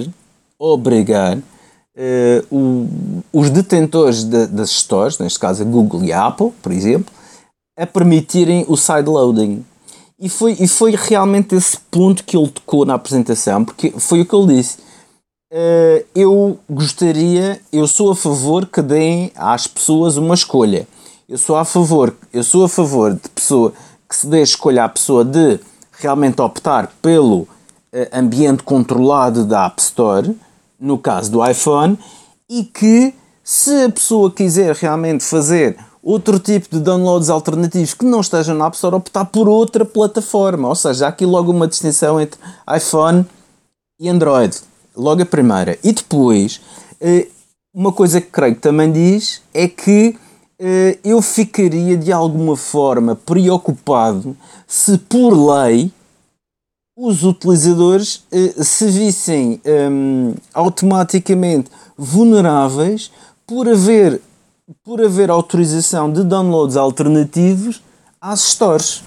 [0.59, 1.41] obrigar uh,
[2.51, 2.87] o,
[3.31, 7.13] os detentores de, das stores, neste caso a Google e a Apple, por exemplo,
[7.77, 9.65] a permitirem o sideloading.
[10.17, 14.25] E foi, e foi realmente esse ponto que ele tocou na apresentação, porque foi o
[14.25, 14.77] que ele disse.
[15.51, 20.87] Uh, eu gostaria, eu sou a favor que deem às pessoas uma escolha.
[21.27, 23.73] Eu sou a favor, eu sou a favor de pessoa
[24.07, 25.59] que se dê a escolha à pessoa de
[25.93, 27.47] realmente optar pelo uh,
[28.13, 30.37] ambiente controlado da App Store,
[30.79, 31.97] no caso do iPhone,
[32.47, 33.11] e que
[33.43, 38.67] se a pessoa quiser realmente fazer outro tipo de downloads alternativos que não estejam na
[38.67, 40.69] App Store, optar por outra plataforma.
[40.69, 42.39] Ou seja, há aqui logo uma distinção entre
[42.77, 43.25] iPhone
[43.99, 44.55] e Android.
[44.95, 45.75] Logo a primeira.
[45.83, 46.61] E depois,
[47.01, 47.27] eh,
[47.73, 50.24] uma coisa que creio que também diz é que eh,
[51.03, 54.35] eu ficaria de alguma forma preocupado
[54.67, 55.91] se por lei
[56.97, 63.11] os utilizadores eh, se vissem um, automaticamente vulneráveis
[63.45, 64.21] por haver
[64.83, 67.83] por haver autorização de downloads alternativos
[68.19, 69.03] às stores.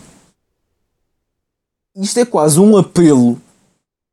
[1.96, 3.40] Isto é quase um apelo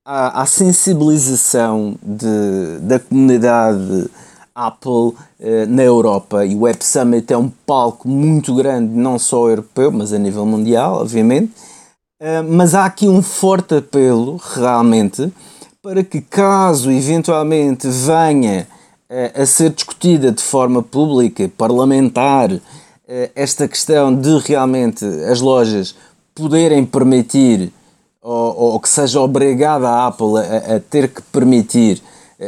[0.04, 4.10] à, à sensibilização de, da comunidade
[4.56, 9.50] Apple eh, na Europa e o Web Summit é um palco muito grande, não só
[9.50, 11.52] europeu, mas a nível mundial, obviamente.
[12.22, 15.30] Uh, mas há aqui um forte apelo, realmente,
[15.84, 18.66] para que caso eventualmente venha
[19.36, 22.50] a ser discutida de forma pública, parlamentar,
[23.08, 25.96] eh, esta questão de realmente as lojas
[26.34, 27.72] poderem permitir
[28.22, 32.02] ou, ou que seja obrigada a Apple a, a, ter que permitir,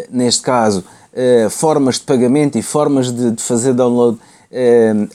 [0.10, 0.84] neste caso,
[1.18, 4.20] eh, formas de pagamento e formas de, de fazer download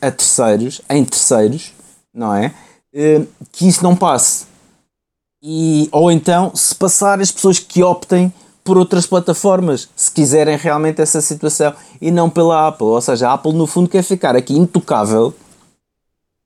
[0.02, 1.72] a terceiros, em terceiros,
[2.12, 2.52] não é?
[3.50, 4.44] Que isso não passe.
[5.42, 8.30] E, ou então, se passar, as pessoas que optem
[8.64, 12.86] por outras plataformas, se quiserem realmente essa situação, e não pela Apple.
[12.86, 15.34] Ou seja, a Apple no fundo quer ficar aqui intocável,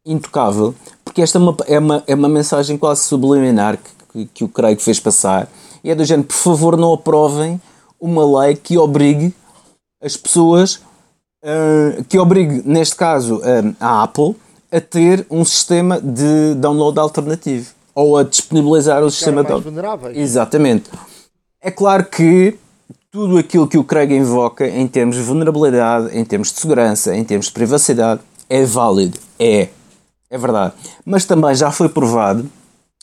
[0.05, 4.45] intocável, porque esta é uma, é uma, é uma mensagem quase subliminar que, que, que
[4.45, 5.49] o Craig fez passar,
[5.85, 7.61] e é do género, por favor não aprovem
[8.01, 9.35] uma lei que obrigue
[10.03, 10.77] as pessoas,
[11.43, 14.37] uh, que obrigue, neste caso, uh, a Apple,
[14.71, 20.19] a ter um sistema de download alternativo, ou a disponibilizar o sistema de download.
[20.19, 20.91] Exatamente.
[21.61, 22.59] É claro que
[23.11, 27.25] tudo aquilo que o Craig invoca em termos de vulnerabilidade, em termos de segurança, em
[27.25, 29.19] termos de privacidade, é válido.
[29.39, 29.69] É.
[30.29, 30.75] É verdade.
[31.05, 32.47] Mas também já foi provado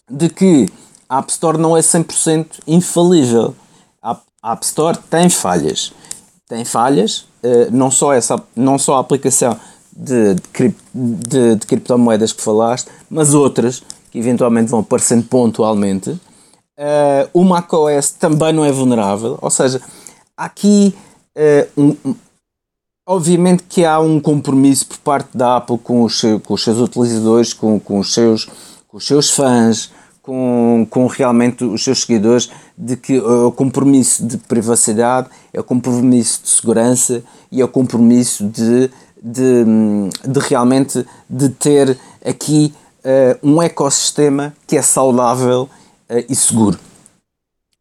[0.10, 0.70] de que
[1.10, 3.56] a App Store não é 100% infalível.
[4.02, 4.20] A
[4.52, 5.94] App Store tem falhas.
[6.48, 9.58] Tem falhas, eh, não só, essa, não só a aplicação
[9.96, 16.10] de, de, de, criptomoedas que falaste, mas outras que eventualmente vão aparecendo pontualmente.
[16.10, 19.80] Uh, o macOS também não é vulnerável, ou seja,
[20.36, 20.96] aqui
[21.78, 22.16] um,
[23.06, 27.54] obviamente que há um compromisso por parte da Apple com os, com os seus utilizadores,
[27.54, 28.46] com, com, os seus,
[28.88, 34.26] com os seus fãs, com, com realmente os seus seguidores, de que é o compromisso
[34.26, 38.90] de privacidade, é o compromisso de segurança e é o compromisso de,
[39.22, 39.66] de,
[40.28, 45.70] de realmente de ter aqui uh, um ecossistema que é saudável
[46.10, 46.80] uh, e seguro.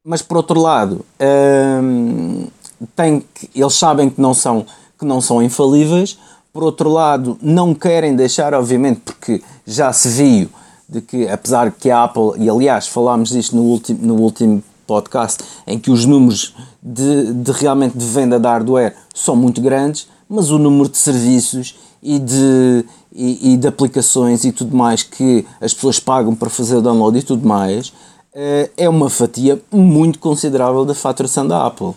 [0.04, 2.52] Mas por outro lado, uh,
[2.94, 4.66] tem que, eles sabem que não, são,
[4.98, 6.18] que não são infalíveis,
[6.52, 10.50] por outro lado, não querem deixar, obviamente, porque já se viu
[10.86, 15.42] de que, apesar que a Apple, e aliás falámos disto no último, no último podcast,
[15.66, 20.50] em que os números de, de realmente de venda de hardware são muito grandes, mas
[20.50, 25.72] o número de serviços e de, e, e, de aplicações e tudo mais que as
[25.72, 27.92] pessoas pagam para fazer o download e tudo mais
[28.34, 31.94] eh, é uma fatia muito considerável da faturação da Apple.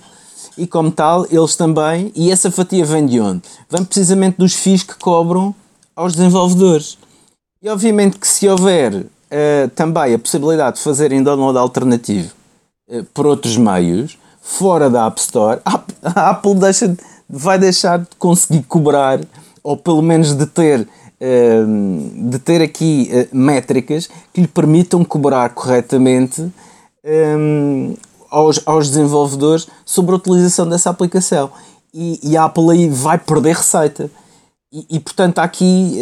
[0.58, 3.42] E como tal, eles também, e essa fatia vem de onde?
[3.70, 5.54] Vem precisamente dos FIIs que cobram
[5.96, 6.98] aos desenvolvedores.
[7.62, 12.32] E obviamente que se houver uh, também a possibilidade de fazerem download alternativo
[13.14, 16.96] por outros meios, fora da App Store, a Apple deixa,
[17.30, 19.20] vai deixar de conseguir cobrar,
[19.64, 20.88] ou pelo menos de ter
[21.20, 26.52] Ehm, de ter aqui eh, métricas que lhe permitam cobrar corretamente
[28.30, 31.50] aos, aos desenvolvedores sobre a utilização dessa aplicação.
[31.94, 34.10] e, e, a Apple aí vai perder receita.
[34.74, 35.98] E, e portanto há aqui,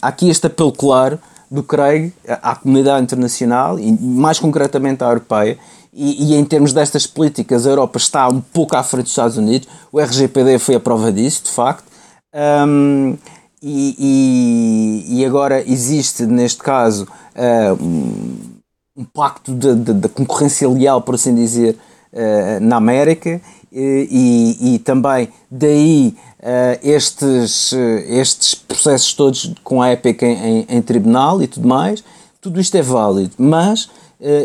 [0.00, 1.18] há aqui este apelo claro
[1.50, 5.58] do Craig à comunidade internacional e mais concretamente à europeia.
[5.96, 9.36] E, e, em termos destas políticas, a Europa está um pouco à frente dos Estados
[9.36, 9.68] Unidos.
[9.92, 11.84] O RGPD foi a prova disso, de facto.
[12.34, 13.16] Um,
[13.62, 13.94] e,
[15.08, 18.34] e, e, agora existe, neste caso, uh, um,
[18.96, 21.78] um, pacto de, concorrência leal, por assim dizer,
[22.12, 23.40] uh, na América.
[23.72, 27.72] E, e, também daí uh, estes,
[28.06, 32.04] estes processos todos com a Epic em, em, em, tribunal e tudo mais,
[32.40, 33.88] tudo isto é válido, mas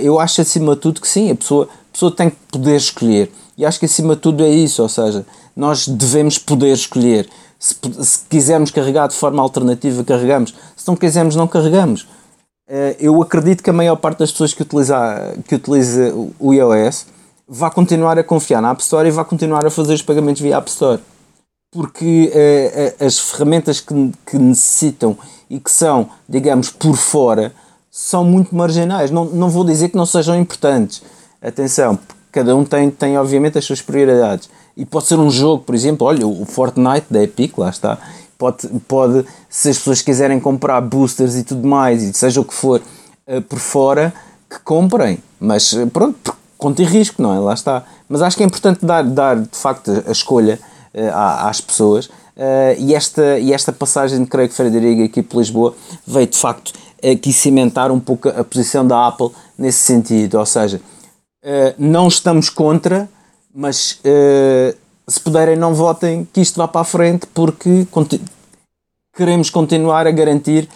[0.02, 3.32] eu acho acima de tudo que sim, a pessoa, a pessoa tem que poder escolher,
[3.58, 5.26] e acho que acima de tudo é isso, ou seja,
[5.56, 11.36] nós devemos poder escolher, se, se quisermos carregar de forma alternativa, carregamos, se não quisermos,
[11.36, 12.08] não carregamos.
[12.70, 17.08] Uh, eu acredito que a maior parte das pessoas que utiliza, que utiliza o iOS
[17.48, 20.58] vai continuar a confiar na App Store e vai continuar a fazer os pagamentos via
[20.58, 21.02] App Store.
[21.72, 25.18] Porque uh, as ferramentas que, que necessitam
[25.50, 27.52] e que são, digamos, por fora,
[28.00, 29.12] são muito marginais.
[29.12, 31.04] Não, não vou dizer que não sejam importantes.
[31.42, 32.00] Atenção,
[32.32, 34.50] cada um tem, tem obviamente as suas prioridades.
[34.78, 37.98] E pode ser um jogo, por exemplo, olha, o Fortnite da Epic, lá está.
[38.38, 42.54] Pode, pode se as pessoas quiserem comprar boosters e tudo mais, e seja o que
[42.54, 42.82] for,
[43.28, 44.14] uh, por fora,
[44.50, 45.20] que comprem.
[45.38, 47.40] Mas pronto, conta e risco, não é?
[47.40, 47.84] Lá está.
[48.08, 50.58] Mas acho que é importante dar, dar de facto a escolha
[50.94, 52.12] uh, às pessoas uh,
[52.78, 55.76] e, esta, e esta passagem de Craig Frederico aqui por Lisboa
[56.08, 56.72] veio de facto
[57.04, 60.82] aqui cimentar um pouco a posição da Apple nesse sentido, ou seja,
[61.44, 63.10] uh, não estamos contra,
[63.54, 64.00] mas
[65.08, 67.88] se puderem não votem que isto vá para a frente porque
[69.16, 70.70] queremos continuar a garantir,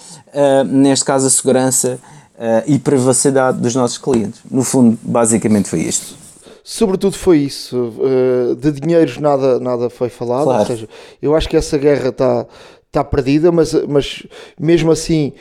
[0.66, 2.00] neste caso, a segurança
[2.66, 4.42] e privacidade dos nossos clientes.
[4.50, 6.16] No fundo, basicamente foi isto.
[6.64, 7.94] Sobretudo foi isso.
[8.60, 10.46] De dinheiros nada, nada foi falado.
[10.46, 10.60] Claro.
[10.62, 10.90] Ou seja,
[11.22, 12.46] eu acho que essa guerra está
[12.94, 14.24] tá perdida, mas, mas
[14.58, 15.34] mesmo assim,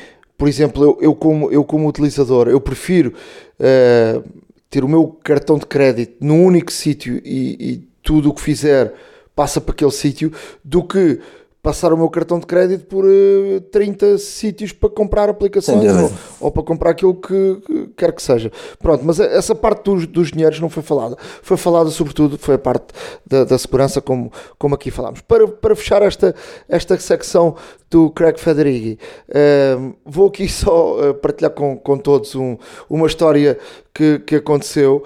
[0.42, 3.14] por exemplo, eu, eu, como, eu como utilizador, eu prefiro
[3.60, 4.28] uh,
[4.68, 8.92] ter o meu cartão de crédito num único sítio e, e tudo o que fizer
[9.36, 10.32] passa para aquele sítio
[10.64, 11.20] do que
[11.62, 16.12] passar o meu cartão de crédito por uh, eh, 30 sítios para comprar aplicações ou,
[16.40, 18.50] ou, para comprar aquilo que, que, quer que seja.
[18.80, 21.16] Pronto, mas essa parte dos, dos dinheiros não foi falada.
[21.40, 22.86] Foi falada sobretudo, foi a parte
[23.24, 25.20] da, da segurança, como, como aqui falámos.
[25.20, 26.34] Para, para fechar esta,
[26.68, 27.54] esta secção
[27.88, 28.98] do Craig Federighi,
[29.28, 32.58] uh, vou aqui só uh, partilhar com, com todos um,
[32.90, 33.56] uma história
[33.94, 35.04] que, que aconteceu.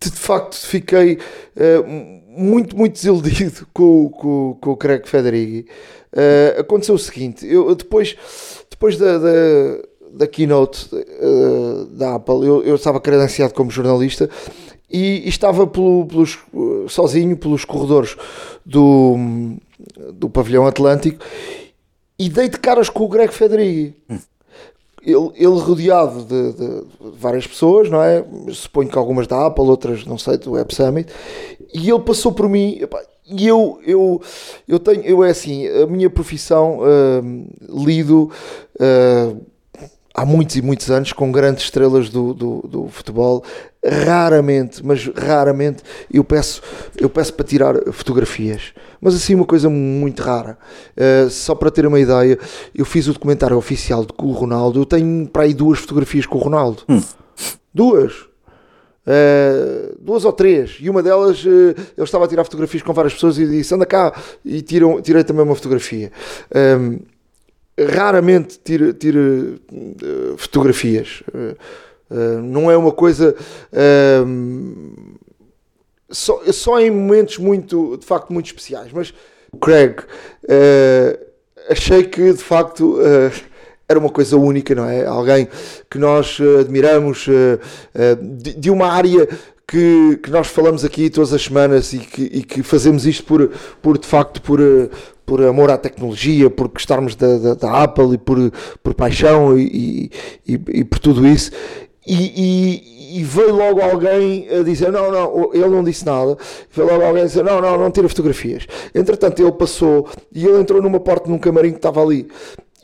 [0.00, 1.20] de facto, fiquei
[2.36, 5.66] muito, muito desiludido com, com, com o Craig Federighi.
[6.12, 8.16] Uh, aconteceu o seguinte, eu depois,
[8.70, 9.30] depois da, da,
[10.12, 14.28] da keynote uh, da Apple, eu, eu estava credenciado como jornalista
[14.90, 16.38] e, e estava pelo, pelos,
[16.88, 18.14] sozinho pelos corredores
[18.64, 19.16] do,
[20.12, 21.24] do pavilhão Atlântico
[22.18, 23.94] e dei de caras com o Greg Federighi.
[25.04, 26.84] Ele, ele rodeado de, de,
[27.16, 28.24] várias pessoas, não é?
[28.52, 31.12] Suponho que algumas da Apple, outras, não sei, do Web Summit,
[31.74, 32.80] e ele passou por mim.
[33.26, 34.20] E eu, eu,
[34.68, 38.30] eu tenho, eu é assim, a minha profissão uh, lido
[38.78, 39.51] uh,
[40.14, 43.44] há muitos e muitos anos com grandes estrelas do, do, do, futebol.
[43.84, 45.82] Raramente, mas raramente
[46.12, 46.62] eu peço,
[46.96, 48.72] eu peço para tirar fotografias.
[49.00, 50.56] Mas assim, uma coisa muito rara.
[50.96, 52.38] Uh, só para ter uma ideia,
[52.74, 54.80] eu fiz o documentário oficial com o Ronaldo.
[54.80, 56.82] Eu tenho para aí duas fotografias com o Ronaldo.
[56.88, 57.02] Hum.
[57.74, 58.12] Duas.
[59.04, 63.14] Uh, duas ou três, e uma delas uh, eu estava a tirar fotografias com várias
[63.14, 66.12] pessoas e disse: anda cá, e tiram, tirei também uma fotografia.
[66.54, 67.00] Um,
[67.78, 71.22] raramente tiro, tiro uh, fotografias.
[71.32, 71.56] Uh,
[72.10, 73.34] uh, não é uma coisa.
[76.10, 78.92] só, só em momentos muito, de facto, muito especiais.
[78.92, 79.14] Mas,
[79.60, 79.96] Craig,
[81.68, 82.98] achei que de facto
[83.88, 85.04] era uma coisa única, não é?
[85.04, 85.48] Alguém
[85.90, 87.26] que nós admiramos
[88.20, 89.28] de, de uma área
[89.66, 93.50] que, que, nós falamos aqui todas as semanas e que, e que, fazemos isto por,
[93.80, 94.60] por de facto por,
[95.24, 98.38] por amor à tecnologia, por gostarmos da, da, da Apple e por,
[98.82, 100.10] por paixão e,
[100.46, 101.50] e, e por tudo isso.
[102.06, 106.36] E, e, veio logo alguém a dizer: Não, não, ele não disse nada.
[106.70, 108.66] Veio logo alguém a dizer: Não, não, não tira fotografias.
[108.92, 112.28] Entretanto, ele passou e ele entrou numa porta num camarim que estava ali.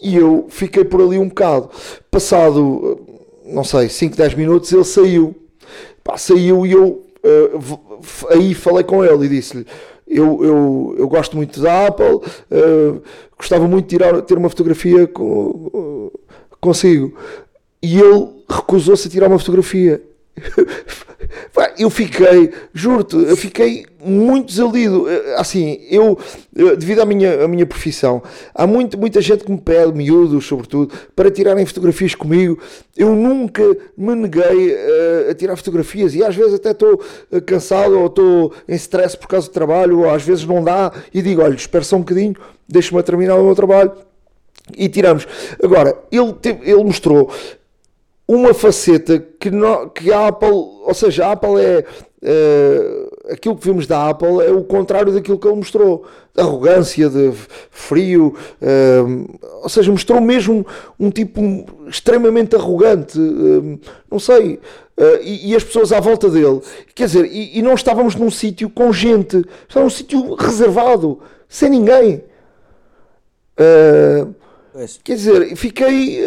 [0.01, 1.69] E eu fiquei por ali um bocado.
[2.11, 3.01] Passado,
[3.45, 5.35] não sei, 5, 10 minutos, ele saiu.
[6.05, 9.67] Pá, saiu e eu uh, aí falei com ele e disse-lhe:
[10.09, 13.03] eu, eu, eu gosto muito da Apple, uh,
[13.37, 15.25] gostava muito de tirar, ter uma fotografia com,
[15.73, 16.13] uh,
[16.61, 17.17] consigo.
[17.83, 20.03] E ele recusou-se a tirar uma fotografia.
[21.79, 25.09] eu fiquei, juro-te, eu fiquei muito desiludido.
[25.09, 26.19] Eh, assim, eu,
[26.77, 28.23] devido à minha, à minha profissão,
[28.55, 32.59] há muito, muita gente que me pede, miúdos sobretudo, para tirarem fotografias comigo.
[32.97, 33.63] Eu nunca
[33.97, 34.77] me neguei
[35.27, 37.01] a, a tirar fotografias e às vezes até estou
[37.47, 41.23] cansado ou estou em stress por causa do trabalho, ou às vezes não dá e
[41.23, 42.35] digo: olha, espera só um bocadinho,
[42.69, 43.93] deixa-me terminar o meu trabalho
[44.77, 45.27] e tiramos.
[45.63, 47.31] Agora, ele, ele mostrou
[48.27, 51.85] uma faceta que, não, que a Apple, ou seja, a Apple é.
[52.21, 56.05] Uh, aquilo que vimos da Apple é o contrário daquilo que ele mostrou,
[56.35, 57.33] de arrogância, de
[57.71, 60.67] frio, uh, ou seja, mostrou mesmo
[60.99, 63.79] um tipo extremamente arrogante, uh,
[64.11, 64.59] não sei,
[65.23, 66.61] e, e, as pessoas à volta dele,
[66.93, 71.71] quer dizer, e, e não estávamos num sítio com gente, estávamos num sítio reservado, sem
[71.71, 72.25] ninguém.
[75.05, 76.21] quer dizer, fiquei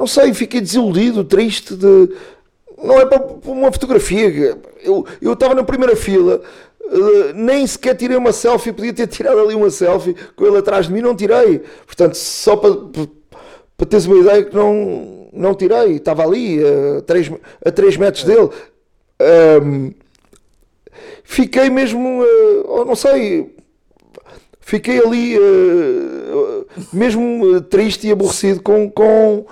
[0.00, 2.08] não sei, fiquei desiludido, triste de.
[2.82, 4.56] Não é para uma fotografia.
[4.82, 6.40] Eu, eu estava na primeira fila,
[6.80, 10.86] uh, nem sequer tirei uma selfie, podia ter tirado ali uma selfie com ele atrás
[10.86, 11.62] de mim, não tirei.
[11.86, 12.74] Portanto, só para,
[13.76, 16.60] para teres uma ideia que não, não tirei, estava ali
[16.98, 17.32] a 3,
[17.64, 18.50] a 3 metros dele.
[19.62, 19.92] Um,
[21.22, 23.54] fiquei mesmo, uh, não sei,
[24.60, 29.44] fiquei ali uh, mesmo triste e aborrecido com, com,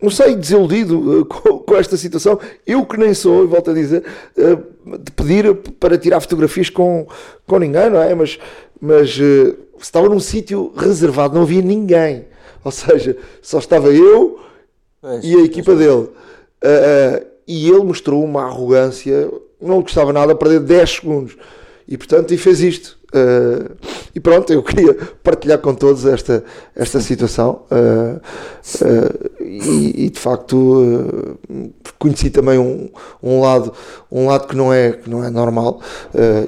[0.00, 2.38] não sei, desiludido uh, com, com, esta situação.
[2.66, 4.04] Eu que nem sou, e volto a dizer,
[4.36, 7.06] uh, de pedir para tirar fotografias com,
[7.46, 8.14] com ninguém, não é?
[8.14, 8.38] Mas,
[8.80, 12.26] mas uh, estava num sítio reservado, não havia ninguém.
[12.62, 14.40] Ou seja, só estava eu
[15.00, 15.78] pois, e a equipa pois.
[15.78, 16.08] dele.
[17.46, 19.30] e ele mostrou uma arrogância,
[19.60, 21.36] não gostava nada, perder 10 segundos.
[21.88, 22.95] E portanto, e fez isto.
[23.14, 23.76] Uh,
[24.14, 26.44] e pronto, eu queria partilhar com todos esta,
[26.74, 27.62] esta situação.
[27.70, 28.20] Uh,
[28.84, 31.38] uh, e, e, de facto
[31.98, 32.90] conheci também um,
[33.22, 33.72] um, lado,
[34.10, 35.80] um lado que não é, que não é normal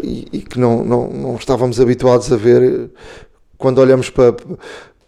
[0.03, 2.91] e, e, que não, não, não estávamos habituados a ver
[3.57, 4.37] quando olhamos para,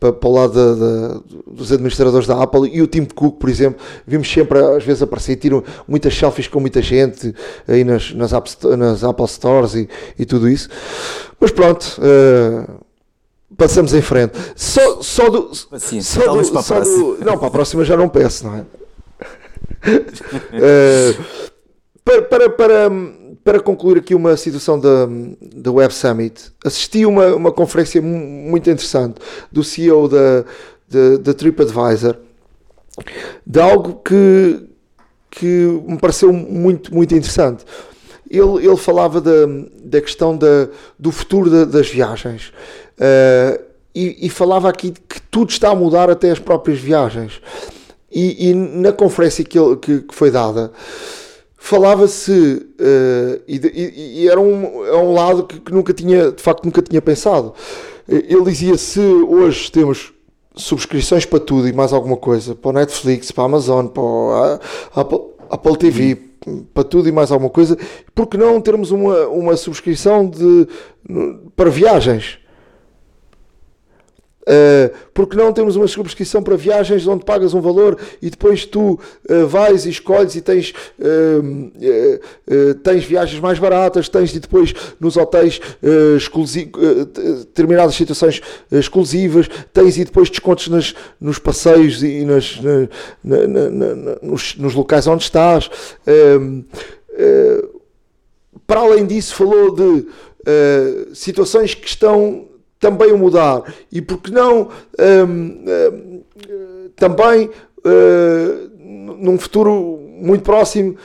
[0.01, 3.51] para, para o lado da, da, dos administradores da Apple e o Tim Cook, por
[3.51, 7.35] exemplo, vimos sempre às vezes aparecer, tiram muitas selfies com muita gente
[7.69, 9.87] aí nas, nas, App, nas Apple Stores e,
[10.19, 10.71] e tudo isso.
[11.39, 12.81] Mas pronto, uh,
[13.57, 14.33] passamos em frente.
[14.57, 15.51] Só, só do.
[15.71, 18.61] Paciência, só do, para só do, Não, para a próxima já não peço, não é?
[20.51, 21.25] uh,
[22.03, 22.91] para, para, para
[23.45, 25.07] para concluir aqui uma situação da,
[25.55, 29.17] da Web Summit, assisti uma, uma conferência muito interessante
[29.51, 30.45] do CEO da,
[30.89, 32.17] da, da TripAdvisor,
[33.47, 34.63] de algo que,
[35.31, 37.65] que me pareceu muito, muito interessante.
[38.31, 39.47] Ele, ele falava da,
[39.83, 40.69] da questão da,
[40.99, 42.53] do futuro da, das viagens
[42.99, 43.61] uh,
[43.93, 47.41] e, e, falava aqui que tudo está a mudar, até as próprias viagens.
[48.13, 50.71] E, e na conferência que, ele, que, que foi dada,
[51.61, 56.43] falava-se uh, e, e, e, era um, é um lado que, que, nunca tinha de
[56.43, 57.53] facto nunca tinha pensado.
[58.09, 60.13] Ele dizia se hoje temos
[60.57, 65.01] subscrições para tudo e mais alguma coisa para o Netflix para a Amazon para a
[65.03, 66.19] Apple, Apple TV
[66.75, 67.79] para tudo e mais alguma coisa
[68.15, 70.67] porque não termos uma, uma subscrição de,
[71.55, 72.39] para viagens
[74.41, 78.99] Uh, porque não temos uma subscrição para viagens onde pagas um valor e depois tu
[79.29, 85.19] uh, vais e escolhes e tens, uh, tens viagens mais baratas, tens e depois nos
[85.19, 85.61] hotéis
[87.45, 88.41] determinadas situações
[88.73, 92.89] exclusivas, tens e depois descontos nas, nos passeios e nas, na,
[93.23, 95.71] na, na, nos, nos, locais onde estás.
[98.67, 100.07] para além disso, falou de
[101.13, 102.50] situações que estão
[102.81, 103.63] também o mudar.
[103.93, 104.69] E porque não
[104.99, 106.23] um, um,
[106.97, 108.71] também uh,
[109.19, 110.97] num futuro muito próximo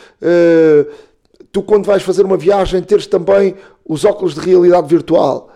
[1.52, 3.56] tu quando vais fazer uma viagem teres também
[3.88, 5.55] os óculos de realidade virtual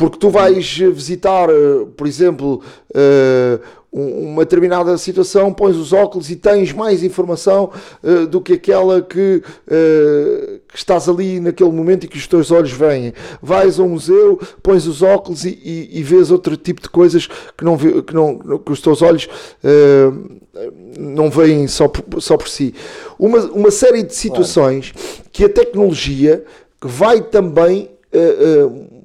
[0.00, 2.62] porque tu vais visitar uh, por exemplo
[3.92, 7.70] uma determinada situação, pões os óculos e tens mais informação
[8.02, 12.52] uh, do que aquela que, uh, que, estás ali naquele momento e que os teus
[12.52, 13.12] olhos veem.
[13.42, 17.26] Vais a um museu, pões os óculos e, e, e vês outro tipo de coisas
[17.26, 19.28] que, não, que, não, que os teus olhos
[19.64, 20.38] uh,
[20.96, 22.72] não veem só por, só por si.
[23.18, 25.24] Uma, uma série de situações claro.
[25.32, 26.44] que a tecnologia
[26.80, 27.90] vai também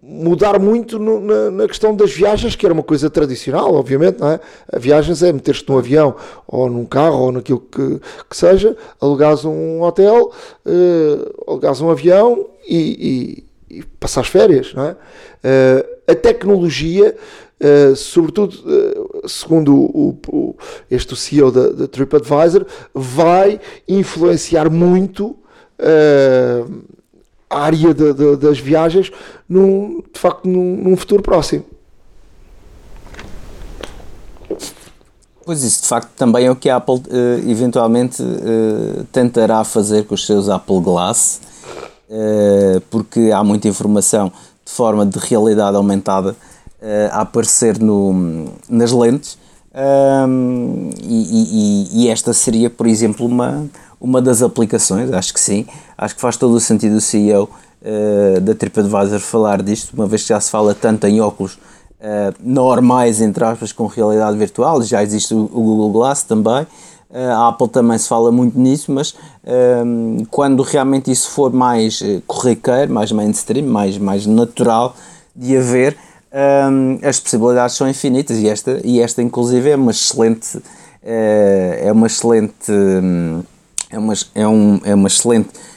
[0.07, 4.29] mudar muito no, na, na, questão das viagens, que era uma coisa tradicional, obviamente, não
[4.29, 4.39] é?
[4.71, 6.15] A viagens é meter-te num avião
[6.47, 7.99] ou num carro ou naquilo que,
[8.29, 10.31] que seja, alugares um hotel,
[10.65, 14.91] uh, alugares um avião e, e, e passares férias, não é?
[14.91, 17.15] Uh, a tecnologia,
[17.59, 20.55] uh, sobretudo, uh, segundo o, o,
[20.89, 25.35] este CEO da, da TripAdvisor, vai influenciar muito
[27.57, 29.11] área de, de, das viagens
[29.47, 31.65] num, de facto num, num futuro próximo.
[35.45, 40.05] Pois isso, de facto, também é o que a Apple uh, eventualmente uh, tentará fazer
[40.05, 41.39] com os seus Apple Glass,
[42.09, 44.31] uh, porque há muita informação
[44.65, 46.35] de forma de realidade aumentada
[47.11, 49.39] a aparecer no, nas lentes.
[49.75, 53.65] Um, e, e, e, esta seria, por exemplo, uma,
[53.99, 55.65] uma das aplicações, acho que sim.
[55.97, 57.49] Acho que faz todo o sentido o CEO
[58.41, 63.21] da TripAdvisor falar disto, uma vez que já se fala tanto em óculos uh, normais,
[63.21, 64.81] entre aspas, com realidade virtual.
[64.81, 66.63] Já existe o, Google Glass também.
[67.09, 72.01] Uh, a Apple também se fala muito nisso, mas uh, quando realmente isso for mais
[72.25, 74.95] corriqueiro, mais mainstream, mais, mais natural
[75.35, 75.97] de haver,
[77.01, 80.61] as possibilidades são infinitas e esta, e esta inclusive é uma excelente
[81.01, 82.73] é uma excelente
[83.89, 85.74] é uma, é um, é uma excelente eh,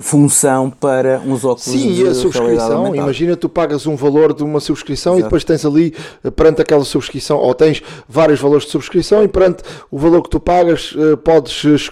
[0.00, 4.42] função para uns óculos Sim, de e a subscrição, imagina tu pagas um valor de
[4.42, 5.20] uma subscrição Exato.
[5.20, 9.28] e depois tens ali, eh, perante aquela subscrição, ou tens vários valores de subscrição e
[9.28, 11.90] perante o valor que tu pagas, eh, podes,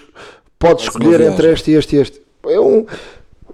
[0.57, 2.21] podes escolher entre este e este e este.
[2.45, 2.85] É um,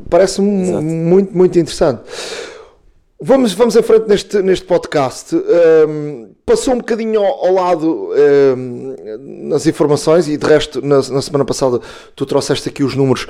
[0.07, 2.01] Parece-me muito, muito interessante.
[3.21, 5.35] Vamos, vamos em frente neste, neste podcast.
[5.35, 8.11] Um, passou um bocadinho ao, ao lado
[8.57, 8.95] um,
[9.49, 11.81] nas informações e de resto, na, na, semana passada,
[12.15, 13.27] tu trouxeste aqui os números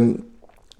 [0.00, 0.14] um,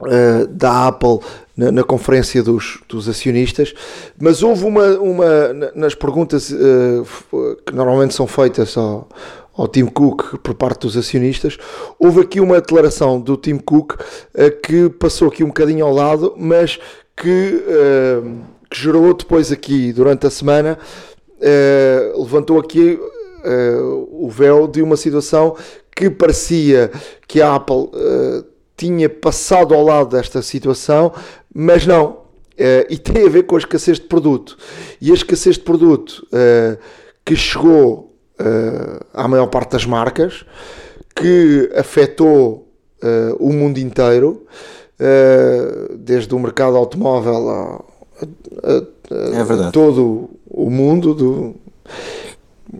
[0.00, 1.20] uh, da Apple
[1.56, 3.74] na, na, conferência dos, dos acionistas,
[4.20, 5.26] mas houve uma, uma
[5.74, 9.08] nas perguntas uh, que normalmente são feitas ao,
[9.56, 11.56] ao Tim Cook por parte dos acionistas,
[11.98, 16.34] houve aqui uma declaração do Tim Cook uh, que passou aqui um bocadinho ao lado,
[16.36, 16.78] mas
[17.16, 20.78] que, uh, que gerou depois aqui durante a semana,
[21.38, 25.56] uh, levantou aqui uh, o véu de uma situação
[25.94, 26.90] que parecia
[27.26, 27.88] que a Apple
[28.76, 31.12] tinha passado ao lado desta situação,
[31.54, 32.18] mas não.
[32.90, 34.56] e tem a ver com a escassez de produto.
[35.00, 36.26] E a escassez de produto
[37.24, 38.14] que chegou
[39.14, 40.44] à maior parte das marcas,
[41.14, 42.68] que afetou
[43.38, 44.46] o mundo inteiro,
[44.98, 47.84] eh, desde o mercado automóvel a,
[48.62, 51.14] a, a, é todo o mundo.
[51.14, 51.54] Do...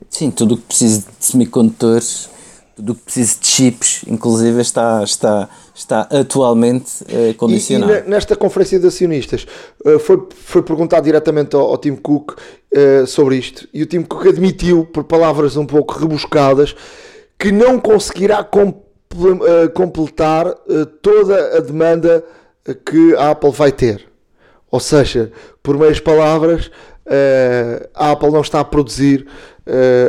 [0.09, 2.31] Sim, tudo o que precisa de semicondutores,
[2.75, 7.93] tudo o que precisa de chips, inclusive está, está, está atualmente uh, condicionado.
[7.93, 9.47] E, e, nesta conferência de acionistas
[9.85, 14.03] uh, foi, foi perguntado diretamente ao, ao Tim Cook uh, sobre isto e o Tim
[14.03, 16.74] Cook admitiu, por palavras um pouco rebuscadas,
[17.39, 18.43] que não conseguirá
[19.74, 20.55] completar
[21.03, 22.24] toda a demanda
[22.85, 24.07] que a Apple vai ter.
[24.70, 25.31] Ou seja,
[25.62, 26.70] por meias palavras,
[27.95, 29.27] a Apple não está a produzir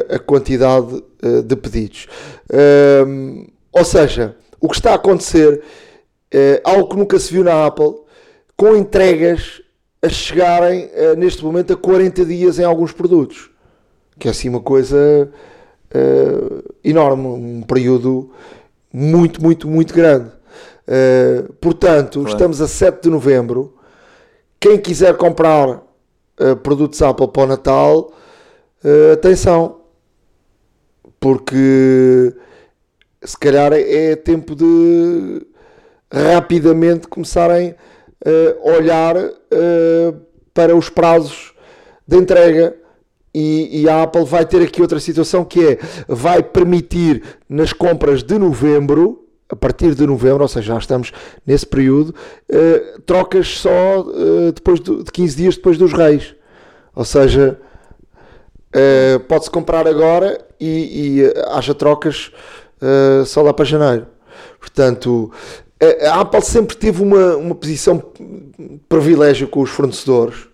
[0.10, 1.04] a quantidade
[1.46, 2.08] de pedidos.
[3.74, 5.62] Ou seja, o que está a acontecer
[6.32, 7.96] é algo que nunca se viu na Apple,
[8.56, 9.62] com entregas
[10.02, 13.50] a chegarem neste momento a 40 dias em alguns produtos,
[14.20, 15.30] que é assim uma coisa
[16.84, 18.32] enorme, um período
[18.92, 20.30] muito, muito, muito grande.
[20.88, 22.30] Uh, portanto, claro.
[22.30, 23.76] estamos a 7 de novembro.
[24.60, 25.84] Quem quiser comprar
[26.62, 28.14] produtos Apple para o Natal,
[29.12, 29.82] atenção,
[31.20, 32.34] porque
[33.28, 35.46] se calhar é tempo de
[36.12, 37.76] rapidamente começarem
[38.26, 39.16] a olhar
[40.54, 41.54] para os prazos
[42.08, 42.76] de entrega
[43.34, 48.24] e, e, a Apple vai ter aqui outra situação que é vai permitir nas compras
[48.24, 51.12] de novembro a partir de novembro, ou seja, já estamos
[51.46, 52.14] nesse período,
[52.50, 54.06] uh, trocas só
[54.54, 56.36] depois de, de 15 dias depois dos reis.
[56.94, 57.60] Ou seja,
[59.28, 62.32] pode-se comprar agora e, e haja trocas
[63.26, 64.08] só lá para janeiro.
[64.60, 65.32] Portanto,
[66.10, 70.48] a Apple sempre teve uma, uma posição de privilégio com os fornecedores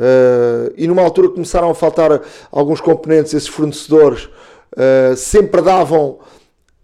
[0.00, 4.30] Uh, e numa altura começaram a faltar alguns componentes, esses fornecedores
[4.72, 6.18] uh, sempre davam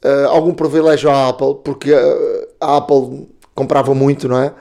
[0.05, 1.95] uh, algum privilégio à Apple, porque
[2.61, 4.53] a Apple comprava muito, não é?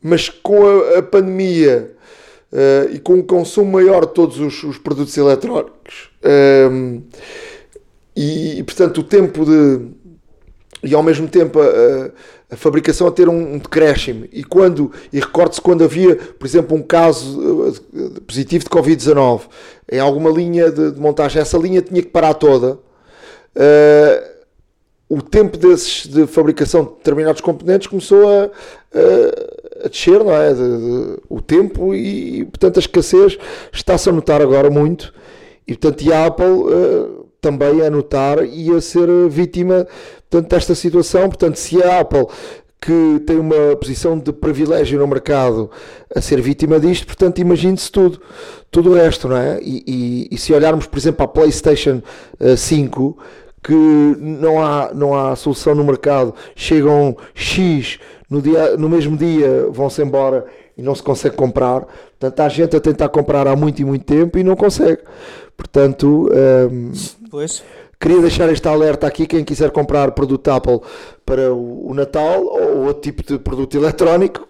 [0.00, 1.96] Mas com a, a pandemia
[2.92, 6.10] e com o consumo maior de todos os, os produtos eletrónicos
[8.16, 9.88] e, portanto, o tempo de.
[10.82, 12.10] e ao mesmo tempo a
[12.50, 14.26] a fabricação a ter um, decréscimo.
[14.32, 19.42] E quando, e recorde-se quando havia, por exemplo, um caso uh, positivo de Covid-19
[19.90, 22.78] em alguma linha de, de, montagem, essa linha tinha que parar toda.
[23.54, 24.30] Uh,
[25.08, 30.52] o tempo desses, de fabricação de determinados componentes começou a, a, a descer, não é?
[30.52, 33.38] De, de, o tempo e, portanto, a escassez
[33.72, 35.12] está-se a notar agora muito.
[35.66, 39.86] E, portanto, a Apple uh, também a notar e a ser vítima
[40.28, 41.28] portanto, desta situação.
[41.28, 42.26] Portanto, se a Apple
[42.80, 45.70] que tem uma posição de privilégio no mercado
[46.14, 48.20] a ser vítima disto, portanto imagine-se tudo,
[48.70, 49.60] tudo o resto, não é?
[49.60, 52.00] E, e, e se olharmos, por exemplo, à PlayStation
[52.56, 53.24] 5, eh,
[53.62, 53.74] que
[54.18, 57.98] não há, não há solução no mercado, chegam X
[58.30, 61.86] no, dia, no mesmo dia, vão-se embora e não se consegue comprar.
[62.18, 65.02] Portanto, há gente a tentar comprar há muito e muito tempo e não consegue.
[65.54, 66.92] Portanto, um, ehm,
[67.30, 67.62] pois.
[68.00, 69.26] queria deixar este alerta aqui.
[69.26, 70.80] Quem quiser comprar produto Apple
[71.24, 74.48] para o, o Natal ou outro tipo de produto eletrónico,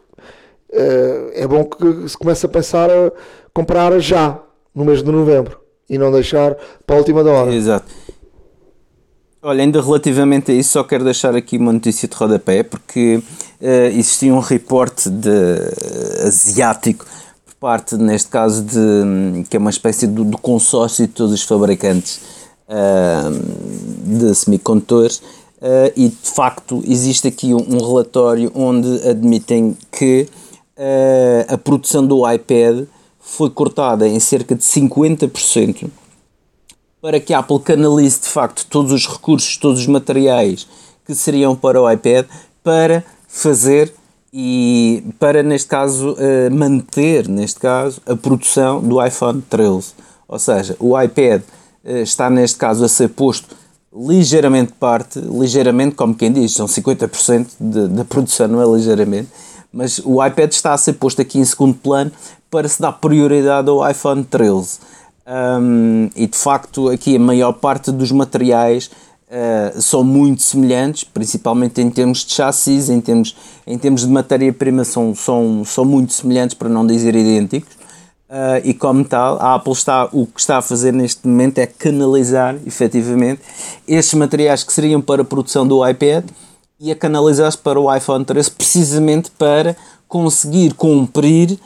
[0.72, 3.12] uh, é bom que se comece a pensar a
[3.53, 4.41] comprar já,
[4.74, 6.57] no mês de novembro, e não deixar
[6.87, 7.55] para a última da hora.
[7.55, 7.87] Exato.
[9.43, 13.16] Olha, ainda relativamente a isso, só quero deixar aqui uma notícia de rodapé, porque
[13.61, 17.07] uh, existia um reporte de, uh, asiático
[17.47, 21.43] por parte, neste caso, de, que é uma espécie do, do consórcio de todos os
[21.43, 22.39] fabricantes uh,
[24.05, 25.21] de semicondutores,
[25.97, 30.29] e de facto existe aqui um, relatório onde admitem que
[31.49, 32.87] a produção do iPad
[33.18, 35.91] foi cortada em cerca de 50%
[37.01, 40.66] para que a Apple canalize de facto todos os recursos, todos os materiais
[41.07, 42.27] que seriam para o iPad
[42.62, 43.93] para fazer
[44.33, 49.93] e para neste caso eh, manter neste caso a produção do iPhone 13
[50.29, 53.57] ou seja o iPad eh, está neste caso a ser posto
[53.95, 59.28] ligeiramente parte ligeiramente como quem diz são 50% de, da produção não é ligeiramente
[59.72, 62.12] mas o iPad está a ser posto aqui em segundo plano
[62.51, 64.78] para se dar prioridade ao iPhone 13
[65.26, 68.91] um, e de facto aqui a maior parte dos materiais
[69.31, 74.85] uh, são muito semelhantes, principalmente em termos de chassis, em termos, em termos de matéria-prima
[74.85, 77.80] são, são, são muito semelhantes, para não dizer idênticos.
[78.31, 81.66] Uh, e como tal, a Apple está, o que está a fazer neste momento é
[81.66, 83.43] canalizar, efetivamente,
[83.89, 86.24] estes materiais que seriam para a produção do iPad
[86.78, 89.76] e a canalizar-se para o iPhone 13 precisamente para
[90.07, 91.59] conseguir cumprir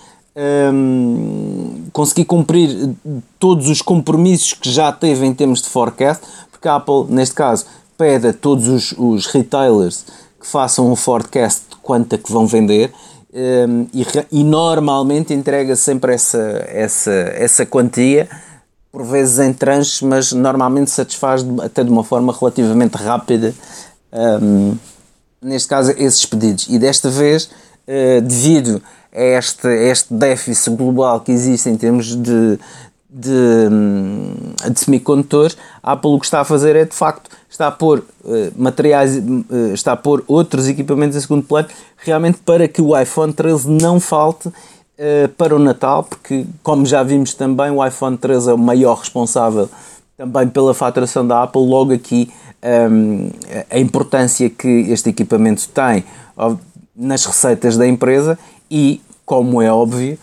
[0.72, 2.94] um, conseguir cumprir
[3.38, 7.66] todos os compromissos que já teve em termos de forecast, porque a Apple, neste caso,
[7.98, 10.06] pede a todos os, os retailers
[10.40, 12.90] que façam um forecast de quanto é que vão vender
[13.34, 18.28] um, e, e, normalmente entrega sempre essa, essa, essa quantia,
[18.92, 23.52] por vezes em tranches, mas normalmente satisfaz até de uma forma relativamente rápida,
[24.12, 24.76] um,
[25.42, 26.68] neste caso, esses pedidos.
[26.68, 27.50] E desta vez,
[27.88, 28.80] uh, devido
[29.12, 32.58] este, este déficit global que existe em termos de,
[33.10, 33.68] de,
[34.70, 38.00] de semicondutores, a Apple o que está a fazer é de facto está a pôr
[38.24, 42.98] uh, materiais, uh, está a pôr outros equipamentos em segundo plano, realmente para que o
[42.98, 48.16] iPhone 13 não falte uh, para o Natal, porque como já vimos também, o iPhone
[48.16, 49.70] 13 é o maior responsável
[50.16, 52.28] também pela faturação da Apple, logo aqui
[52.90, 53.30] um,
[53.70, 56.04] a importância que este equipamento tem
[56.94, 58.38] nas receitas da empresa
[58.70, 60.16] e, como é óbvio,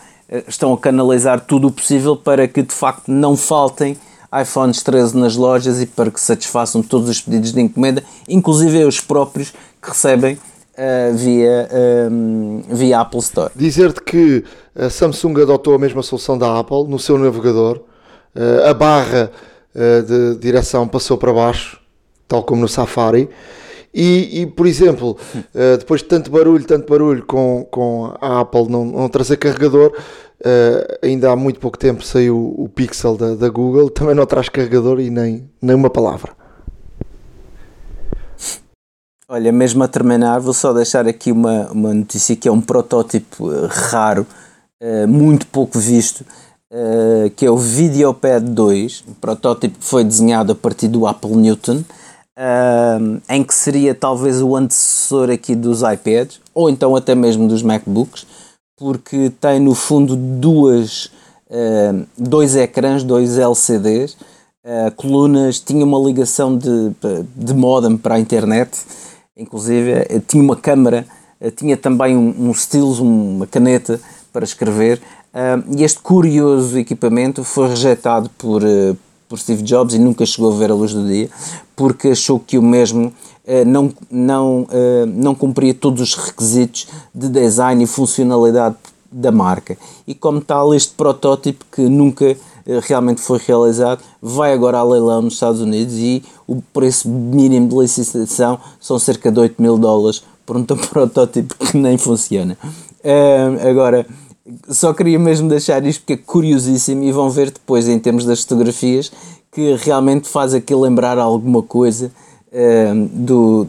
[0.48, 3.96] estão a canalizar tudo o possível para que de facto não faltem
[4.40, 9.00] iPhones 13 nas lojas e para que satisfaçam todos os pedidos de encomenda, inclusive os
[9.00, 11.68] próprios que recebem uh, via,
[12.10, 13.52] um, ehm, via Apple Store.
[13.54, 17.80] Dizer-te que a Samsung adotou a mesma solução da Apple no seu navegador,
[18.34, 19.30] uh, a barra
[19.74, 21.78] uh, de direção passou para baixo,
[22.26, 23.28] tal como no Safari.
[23.94, 25.18] E, e por exemplo,
[25.78, 29.92] depois de tanto barulho, tanto barulho com, com a Apple não, não trazer carregador,
[30.42, 34.48] uh, ainda há muito pouco tempo saiu o Pixel da, da Google, também não traz
[34.48, 36.32] carregador e nem, nem uma palavra.
[39.28, 43.50] Olha, mesmo a terminar, vou só deixar aqui uma, uma notícia que é um protótipo
[43.50, 44.26] eh, raro,
[44.82, 46.20] uh, muito pouco visto,
[46.70, 51.34] uh, que é o Videopad 2, um protótipo que foi desenhado a partir do Apple
[51.34, 51.82] Newton,
[53.28, 58.26] em que seria talvez o antecessor aqui dos iPads ou então até mesmo dos MacBooks,
[58.82, 61.04] porque tem no fundo duas,
[61.48, 64.16] uh, dois ecrãs, dois LCDs, uh,
[64.64, 66.90] ah, colunas, tinha uma ligação de,
[67.36, 68.76] de modem para a internet,
[69.36, 71.06] inclusive eh, tinha uma câmera,
[71.40, 74.00] eh, tinha também um, um stylus, uma caneta
[74.32, 75.00] para escrever.
[75.76, 78.96] e este curioso equipamento foi rejeitado por, eh,
[79.28, 81.30] por Steve Jobs e nunca chegou a ver a luz do dia,
[81.76, 83.31] porque achou que o mesmo eh,
[83.64, 88.76] não, não, eh, não cumpria todos os requisitos de design e funcionalidade
[89.10, 89.76] da marca.
[90.06, 92.36] E como tal, este protótipo que nunca eh,
[92.82, 97.76] realmente foi realizado vai agora a leilão nos Estados Unidos e o preço mínimo de
[97.76, 102.56] licitação são cerca de 8 mil dólares por um protótipo que nem funciona.
[103.68, 104.06] agora,
[104.68, 108.42] só queria mesmo deixar isto porque é curiosíssimo e vão ver depois em termos das
[108.42, 109.10] fotografias
[109.50, 112.10] que realmente faz aqui lembrar alguma coisa
[112.52, 113.66] uh, do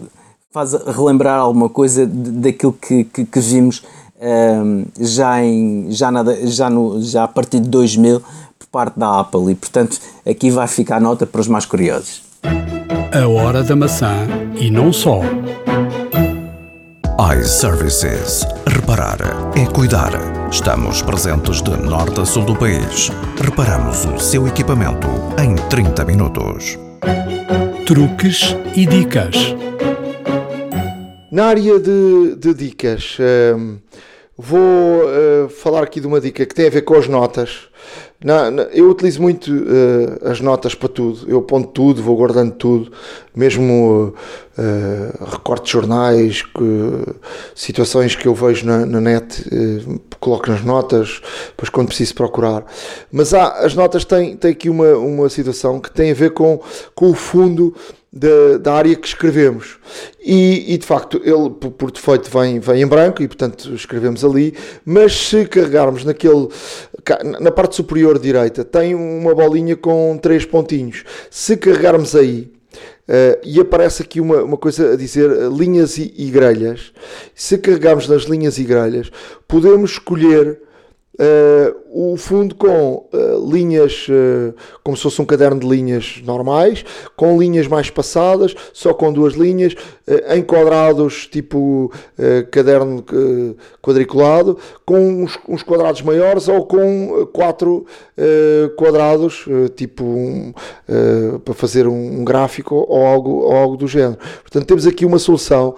[0.52, 3.84] faz relembrar alguma coisa daquilo que, que, que vimos
[4.22, 8.22] um, já, em, já, nada, já, no, já a partir de 2000
[8.60, 12.22] por parte da Apple e portanto aqui vai ficar a nota para os mais curiosos.
[13.12, 15.22] A hora da maçã e não só.
[17.40, 18.46] iServices.
[18.68, 19.18] Reparar
[19.56, 20.12] é cuidar.
[20.52, 23.12] Estamos presentes de norte a sul do país.
[23.42, 25.08] Reparamos o seu equipamento
[25.40, 26.78] em 30 minutos.
[27.86, 29.36] Truques e dicas.
[31.30, 33.78] Na área de, de dicas, um,
[34.38, 37.68] vou uh, falar aqui de uma dica que tem a ver com as notas.
[38.24, 41.30] Na, na, eu utilizo muito uh, as notas para tudo.
[41.30, 42.92] Eu aponto tudo, vou guardando tudo,
[43.36, 44.16] mesmo
[44.58, 47.16] uh, recortes de jornais, que,
[47.54, 49.46] situações que eu vejo na, na net,
[50.20, 52.66] coloco nas notas, depois quando preciso procurar.
[53.12, 56.60] Mas há, as notas têm, têm aqui uma, uma situação que tem a ver com,
[56.96, 57.76] com o fundo
[58.14, 59.80] da, da área que escrevemos.
[60.24, 64.54] E, e, de facto, ele por defeito vem, vem em branco e portanto escrevemos ali,
[64.86, 66.48] mas se carregarmos naquele
[67.42, 71.04] na parte superior direita tem uma bolinha com três pontinhos.
[71.32, 72.54] Se carregarmos aí
[73.04, 76.94] Uh, e aparece aqui uma, uma coisa a dizer uh, linhas e, e grelhas.
[77.36, 79.12] Se carregarmos nas linhas e grelhas,
[79.46, 80.58] podemos escolher
[81.20, 84.52] Uh, o fundo com uh, linhas, uh,
[84.84, 86.84] como se fosse um caderno de linhas normais,
[87.16, 89.76] com linhas mais passadas, só com duas linhas,
[90.30, 91.90] em quadrados tipo
[92.52, 93.06] caderno
[93.82, 97.86] quadriculado, com uns, uns, quadrados maiores ou com quatro
[98.76, 99.46] quadrados,
[99.78, 100.54] tipo um,
[101.46, 104.18] para fazer um, um, gráfico ou algo, ou algo do género.
[104.42, 105.74] Portanto, temos aqui uma solução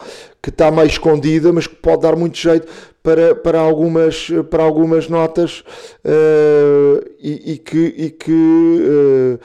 [0.46, 2.68] que está mais escondida, mas que pode dar muito jeito
[3.02, 5.64] para, para, algumas, para algumas notas
[6.06, 9.40] uh, e, e, que, e que uh,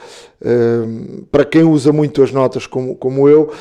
[0.47, 3.51] uh, para quem usa muito as notas como, como eu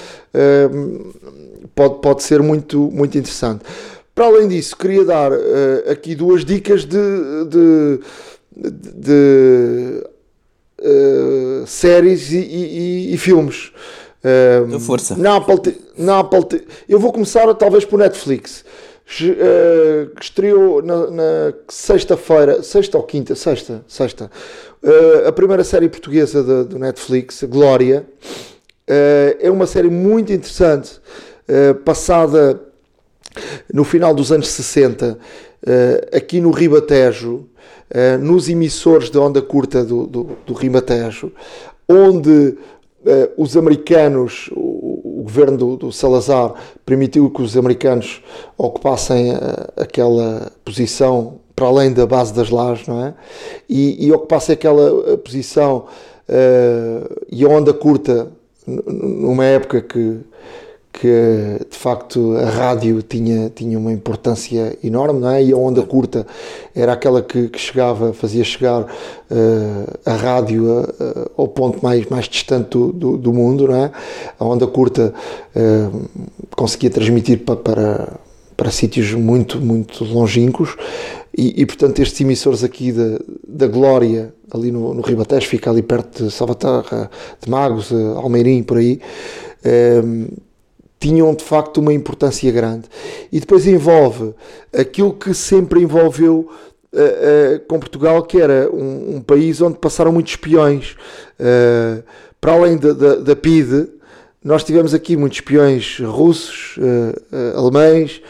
[1.74, 3.64] pode, pode ser muito, muito interessante.
[4.14, 5.32] Para além disso, queria dar
[5.90, 6.98] aqui duas dicas de,
[7.48, 8.00] de,
[8.54, 10.04] de,
[11.66, 13.72] séries e, e, e filmes.
[14.22, 15.16] Um, força.
[15.16, 18.64] Na Apple, na Apple, eu vou começar talvez por Netflix
[19.20, 24.30] uh, estreou na, na sexta-feira, sexta ou quinta, sexta, sexta,
[24.82, 28.06] uh, a primeira série portuguesa do Netflix, Glória.
[28.88, 31.00] Uh, é uma série muito interessante,
[31.84, 32.60] passada
[33.72, 35.18] no final dos anos 60,
[36.12, 37.48] aqui no Ribatejo,
[38.20, 41.32] nos emissores de onda curta do, do, do Ribatejo,
[41.88, 42.56] onde
[43.36, 48.22] os americanos, o governo do, do, Salazar permitiu que os americanos
[48.58, 49.38] ocupassem uh,
[49.76, 53.14] aquela posição para além da base das lajes, não é?
[53.68, 55.84] E, e ocupassem aquela eh, posição
[56.28, 58.28] uh, e a onda curta
[58.66, 60.20] numa época que
[61.00, 65.42] que de facto a rádio tinha, tinha uma importância enorme, não é?
[65.42, 66.26] E a onda curta
[66.74, 68.86] era aquela que, que chegava, fazia chegar uh,
[70.04, 73.90] a rádio uh, ao ponto mais, mais distante do, do, do, mundo, não é?
[74.38, 75.14] A onda curta
[75.56, 76.08] uh,
[76.54, 78.20] conseguia transmitir para, para,
[78.54, 80.76] para sítios muito, muito longínquos
[81.34, 85.80] e, e, portanto estes emissores aqui da, da Glória, ali no, no Ribatejo, fica ali
[85.80, 87.10] perto de Salvaterra,
[87.42, 89.00] de Magos, Almeirim, por aí,
[91.00, 92.84] tinham de facto uma importância grande.
[93.32, 94.34] E depois envolve
[94.72, 96.50] aquilo que sempre envolveu
[96.92, 100.94] uh, uh, com Portugal, que era um, um, país onde passaram muitos espiões.
[101.40, 102.04] Uh,
[102.38, 103.88] para além da, da, da, PIDE,
[104.44, 106.78] nós tivemos aqui muitos espiões russos,
[107.54, 108.22] alemães,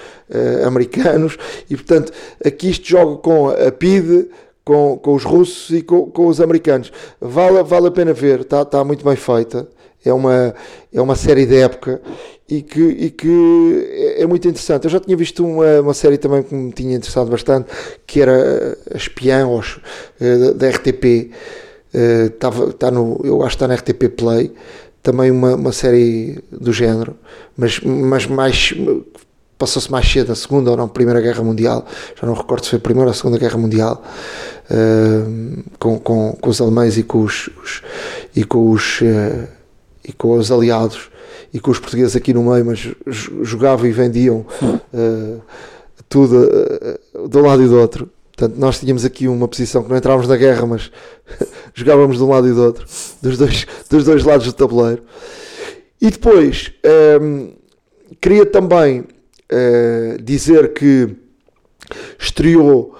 [0.66, 1.38] americanos,
[1.70, 2.12] e portanto
[2.44, 4.28] aqui isto joga com a PIDE.
[4.62, 6.92] Com, com os russos e com, com os americanos.
[7.20, 9.66] Vale, vale a pena ver, está tá muito bem feita
[10.04, 10.54] é uma,
[10.92, 12.00] é uma série de época
[12.48, 14.84] e que, e que é, é muito interessante.
[14.84, 17.68] Eu já tinha visto uma, uma série também que me tinha interessado bastante,
[18.06, 19.46] que era a Espiã
[20.20, 21.30] eh, da RTP.
[21.92, 24.52] Estava, eh, está no, eu acho que está na RTP Play,
[25.02, 27.16] também uma, uma série do género,
[27.56, 28.74] mas, mas mais
[29.60, 31.84] passou-se mais cedo, na Segunda ou na Primeira Guerra Mundial,
[32.18, 34.02] já não recordo se foi a Primeira ou a Segunda Guerra Mundial,
[34.70, 37.82] uh, com, com, com os alemães e com os, os
[38.34, 39.59] e com os uh,
[40.04, 41.10] e com os aliados
[41.52, 42.88] e com os portugueses aqui no meio, mas
[43.42, 45.42] jogavam e vendiam uh,
[46.08, 48.08] tudo uh, de um lado e do outro.
[48.36, 50.90] Portanto, nós tínhamos aqui uma posição que não entrávamos na guerra, mas
[51.74, 52.86] jogávamos de um lado e do outro,
[53.20, 55.02] dos dois, dos dois lados do tabuleiro.
[56.00, 56.72] E depois,
[57.20, 57.48] um, ehm,
[58.20, 61.14] queria também uh, dizer que
[62.18, 62.96] estreou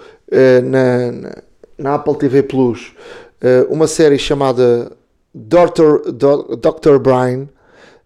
[0.63, 1.43] na, na,
[1.79, 2.93] na, Apple TV Plus
[3.69, 4.93] uma série chamada
[5.35, 6.11] Dr.
[6.11, 6.99] Dr.
[6.99, 7.49] Brian,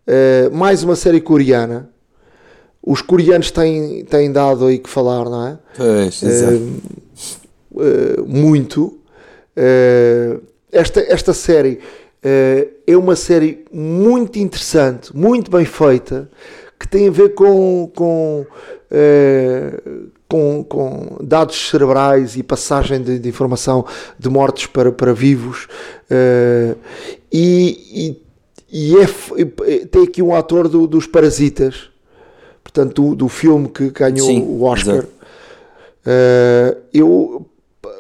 [0.07, 1.91] uh, mais uma série coreana,
[2.83, 5.59] os coreanos têm, têm dado aí que falar, não é?
[5.77, 6.23] Pois.
[7.73, 8.99] Uh, muito.
[10.71, 11.81] Esta, esta série
[12.87, 16.29] é uma série muito interessante, muito bem feita,
[16.79, 18.45] que tem a ver com, com,
[20.29, 23.85] com, com, dados cerebrais e passagem de, de, informação
[24.19, 25.69] de mortos para, para vivos.
[27.33, 28.17] e,
[28.71, 29.07] e, e é,
[29.87, 31.95] tem aqui um ator do, dos Parasitas
[32.75, 35.05] portanto, do, do filme que ganhou Sim, o Oscar.
[35.05, 37.47] Uh, eu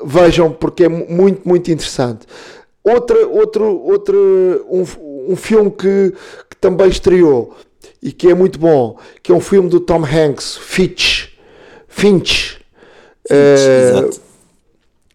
[0.04, 2.26] vejam porque é muito, muito interessante.
[2.82, 6.12] Outra, outro, outro, um, um filme que,
[6.50, 7.54] que também estreou
[8.04, 11.30] e que é muito bom, que é um filme do Tom Hanks, Fitch.
[11.88, 12.60] Finch.
[13.26, 14.20] Finch uh,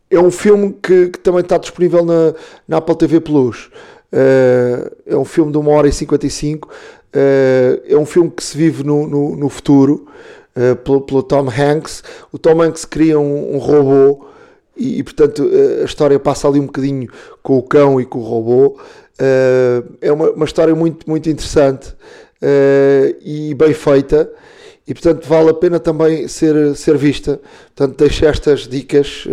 [0.10, 2.34] é um filme que, que, também está disponível na,
[2.68, 3.70] na Apple TV Plus.
[4.12, 6.68] Uh, é um filme de 1 hora e 55
[7.10, 10.06] Uh, é um filme que se vive no, no, no futuro
[10.84, 12.04] pelo, pelo, Tom Hanks.
[12.32, 14.28] O Tom Hanks cria um, um robô
[14.78, 15.50] e, e, portanto
[15.82, 17.10] a história passa ali um bocadinho
[17.42, 18.80] com o cão e com o robô.
[20.00, 21.96] é uma, uma, história muito, muito interessante
[23.22, 24.32] e bem feita
[24.88, 27.40] e portanto vale a pena também ser, ser vista.
[27.76, 29.26] Portanto, deixo estas dicas.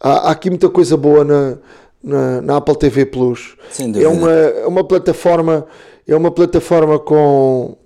[0.00, 1.58] Há, há, aqui muita coisa boa na,
[2.02, 3.56] na, na Apple TV Plus.
[4.00, 5.66] É uma, é uma plataforma
[6.08, 7.76] é uma plataforma com,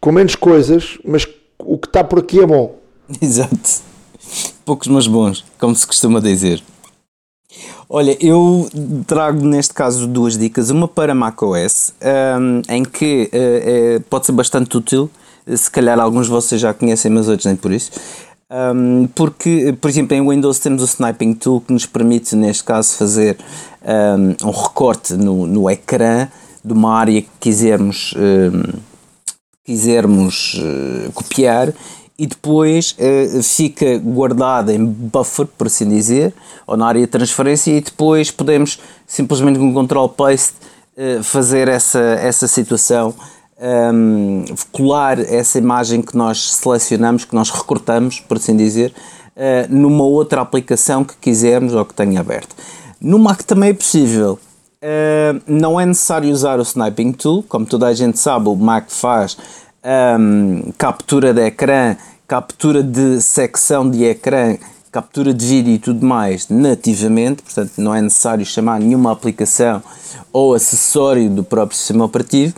[0.00, 1.26] com menos coisas, mas
[1.58, 2.78] o que está por aqui é bom.
[3.20, 3.82] Exato.
[4.64, 6.62] Poucos, mas bons, como se costuma dizer.
[7.90, 8.68] Olha, eu
[9.06, 10.68] trago neste caso duas dicas.
[10.68, 11.94] Uma para macOS,
[12.38, 15.10] um, em que uh, é, pode ser bastante útil.
[15.56, 17.90] Se calhar alguns de vocês já conhecem, mas outros nem por isso.
[18.50, 22.94] Um, porque, por exemplo, em Windows temos o Sniping Tool que nos permite, neste caso,
[22.94, 23.38] fazer
[23.82, 26.28] um, um recorte no, no ecrã
[26.62, 28.78] de uma área que quisermos, uh,
[29.64, 31.72] quisermos uh, copiar
[32.18, 36.34] e depois uh, fica guardada em buffer, por assim dizer,
[36.66, 40.54] ou na área de transferência e depois podemos simplesmente com Ctrl Paste
[40.96, 43.14] uh, fazer essa, essa situação,
[43.94, 48.92] um, colar essa imagem que nós selecionamos, que nós recortamos, por assim dizer,
[49.36, 52.56] uh, numa outra aplicação que quisermos ou que tenha aberto.
[53.00, 54.40] No Mac também é possível,
[55.46, 59.36] não é necessário usar o Sniping Tool, como toda a gente sabe, o Mac faz
[59.84, 64.56] um, captura de ecrã, captura de secção de ecrã,
[64.90, 69.82] captura de vídeo e tudo mais nativamente, portanto não é necessário chamar nenhuma aplicação
[70.32, 72.54] ou acessório do próprio sistema operativo.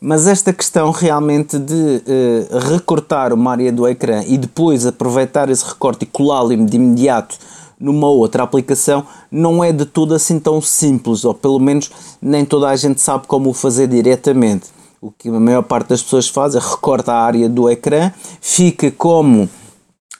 [0.00, 5.64] Mas esta questão realmente de uh, recortar uma área do ecrã e depois aproveitar esse
[5.64, 7.38] recorte e colá-lo de imediato
[7.80, 12.68] numa outra aplicação não é de todo assim tão simples, ou pelo menos nem toda
[12.68, 14.73] a gente sabe como o fazer diretamente.
[15.04, 18.90] O que a maior parte das pessoas faz é recorta a área do ecrã, fica
[18.90, 19.50] como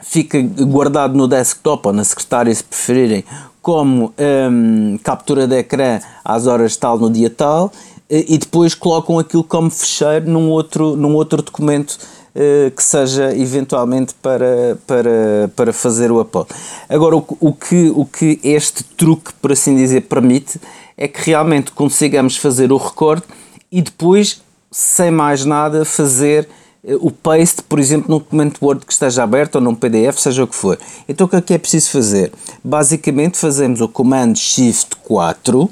[0.03, 3.25] fica guardado no desktop ou na secretária se preferirem,
[3.63, 4.13] como
[4.53, 7.73] hum, captura de ecrã às horas tal no dia tal
[8.11, 11.97] e depois colocam aquilo como fecheiro num outro, num outro documento
[12.35, 16.51] eh, que seja eventualmente para, para, para fazer o upload.
[16.91, 20.61] Agora, o, o, que, o que este truque, por assim dizer, permite
[20.95, 23.27] é que realmente consigamos fazer o recorte
[23.73, 24.44] e depois,
[24.75, 26.49] sem mais nada, fazer
[26.83, 30.43] eh, o paste, por exemplo, num documento Word que esteja aberto ou num PDF, seja
[30.43, 30.77] o que for.
[31.09, 32.33] Então o que é que é preciso fazer?
[32.65, 35.71] Basicamente fazemos o comando Shift 4,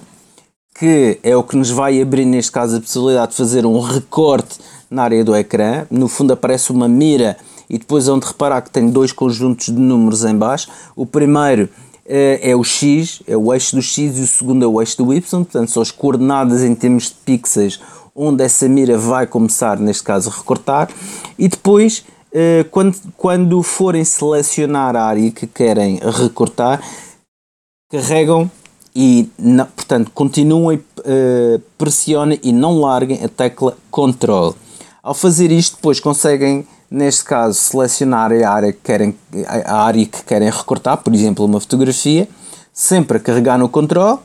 [0.79, 4.61] que é o que nos vai abrir, neste caso, a possibilidade de fazer um recorte
[4.89, 5.85] na área do ecrã.
[5.91, 7.37] No fundo aparece uma mira
[7.69, 10.69] e depois onde reparar que tem dois conjuntos de números em baixo.
[10.95, 11.69] O primeiro
[12.07, 14.97] é, é o X, é o eixo do X e o segundo é o eixo
[14.99, 17.81] do Y, portanto são as coordenadas em termos de pixels
[18.15, 20.89] onde essa mira vai começar, neste caso, a recortar.
[21.39, 26.83] E depois, eh, quando, quando forem selecionar a área que querem recortar,
[27.91, 28.51] carregam
[28.95, 29.31] e,
[29.77, 34.55] portanto, continuem, uh, pressionem e não larguem a tecla Ctrl.
[35.03, 39.15] Ao fazer isto, depois conseguem, neste caso, selecionar a área que querem,
[39.47, 42.29] a área que querem recortar, por exemplo, uma fotografia,
[42.73, 44.19] sempre a carregar no Ctrl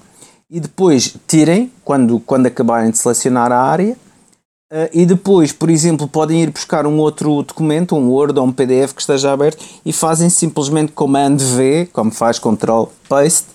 [0.49, 3.95] e depois tirem quando, quando acabarem de selecionar a área.
[4.69, 8.51] Uh, e depois, por exemplo, podem ir buscar um outro documento, um Word ou um
[8.51, 13.47] PDF que esteja aberto e fazem simplesmente Command V, como faz Ctrl Paste,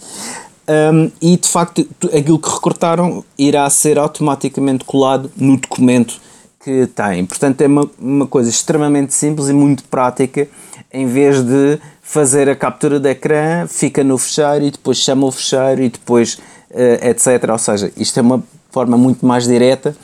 [0.68, 1.86] um, e de facto
[2.16, 6.18] aquilo que recortaram irá ser automaticamente colado no documento
[6.64, 7.26] que têm.
[7.26, 10.49] Portanto, é uma, uma coisa extremamente simples e muito prática.
[10.90, 15.32] Em vez de fazer a captura de ecrã, fica no fecheiro e depois chama o
[15.32, 16.38] fecheiro e depois
[16.73, 17.51] etc.
[17.51, 19.95] Ou seja, isto é uma forma muito mais direta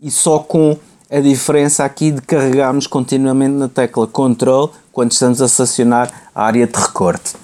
[0.00, 0.76] e só com
[1.10, 6.66] a diferença aqui de carregarmos continuamente na tecla Control quando estamos a selecionar a área
[6.66, 7.34] de recorte.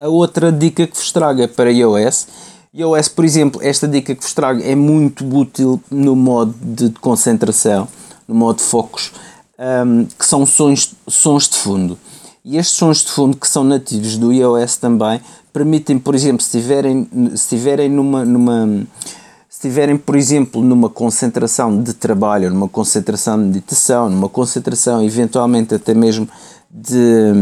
[0.00, 2.26] A outra dica que vos trago é para iOS.
[2.74, 7.88] iOS, por exemplo, esta dica que vos trago é muito útil no modo de concentração,
[8.28, 9.12] no modo focos,
[9.58, 11.98] um, que são sons, sons de fundo.
[12.44, 15.20] E estes sons de fundo que são nativos do iOS também
[15.52, 18.86] permitem, por exemplo, se estiverem, se estiverem numa, numa
[19.48, 25.74] se estiverem, por exemplo, numa concentração de trabalho, numa concentração de meditação, numa concentração eventualmente
[25.74, 26.28] até mesmo
[26.70, 27.32] de,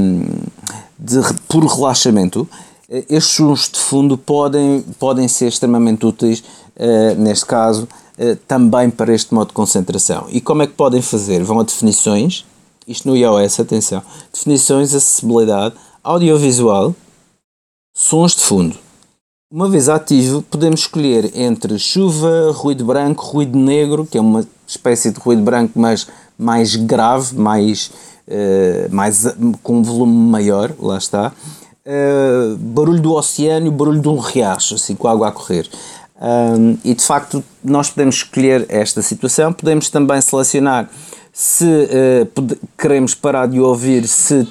[0.99, 2.49] de por relaxamento,
[2.91, 7.89] eh, estes sons de fundo podem, podem ser extremamente úteis, uh, neste caso,
[8.19, 10.27] uh, também para este modo de concentração.
[10.31, 11.45] E como é que podem fazer?
[11.45, 12.45] Vão a definições,
[12.89, 14.03] isto no iOS, atenção,
[14.33, 16.95] definições, acessibilidade, audiovisual,
[17.93, 18.76] sons de fundo.
[19.53, 25.11] Uma vez ativo, podemos escolher entre chuva, ruído branco, ruído negro, que é uma espécie
[25.11, 26.07] de ruído branco, mas
[26.38, 27.91] mais grave, mais,
[28.28, 29.26] uh, mais
[29.62, 31.32] com um volume maior, lá está.
[31.84, 35.68] Uh, barulho do oceano, barulho de um riacho, assim, com a água a correr.
[36.20, 39.53] Um, e de facto, nós podemos escolher esta situação.
[39.53, 40.88] Podemos também selecionar
[41.32, 44.47] se uh, queremos parar de ouvir se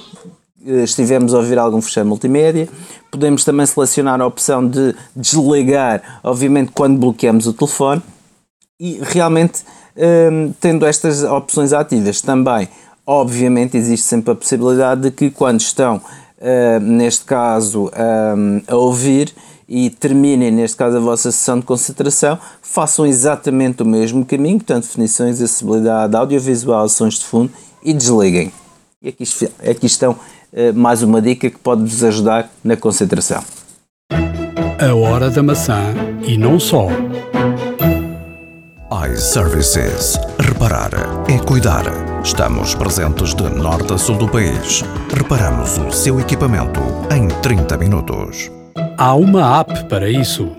[0.64, 2.68] uh, estivermos a ouvir algum fecheiro multimédia.
[3.10, 8.02] Podemos também selecionar a opção de desligar, obviamente, quando bloqueamos o telefone.
[8.78, 9.62] E realmente,
[9.96, 12.68] um, tendo estas opções ativas também,
[13.06, 17.90] obviamente, existe sempre a possibilidade de que quando estão, uh, neste caso,
[18.66, 19.34] a ouvir,
[19.72, 24.82] e terminem, neste caso, a vossa sessão de concentração, façam exatamente o mesmo caminho, portanto,
[24.82, 28.52] definições, acessibilidade, audiovisual, sons de fundo e desliguem.
[29.00, 29.24] E aqui,
[29.70, 30.16] aqui estão uh,
[30.74, 33.42] mais uma dica que pode vos ajudar na concentração.
[34.80, 35.94] A hora da maçã
[36.26, 36.88] e não só.
[39.12, 40.18] iServices.
[40.38, 40.90] Reparar
[41.28, 41.84] é cuidar.
[42.24, 44.82] Estamos presentes de norte a sul do país.
[45.14, 46.80] Reparamos o seu equipamento
[47.14, 48.50] em 30 minutos.
[48.96, 50.50] Há uma app para isso.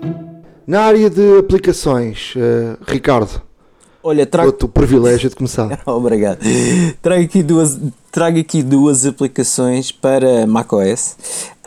[0.66, 3.42] Na área de aplicações, uh, Ricardo,
[4.02, 4.56] Olha, trago...
[4.62, 5.80] o privilégio de começar.
[5.86, 6.40] Obrigado.
[7.00, 7.78] Trago aqui duas,
[8.10, 11.16] trago aqui duas aplicações para macOS.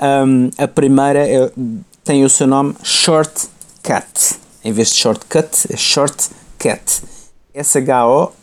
[0.01, 1.49] Um, a primeira é,
[2.03, 4.35] tem o seu nome Shortcut.
[4.63, 7.03] Em vez de Shortcut, é Shortcut.
[7.53, 8.35] S-H-O-R-T-C-A-T.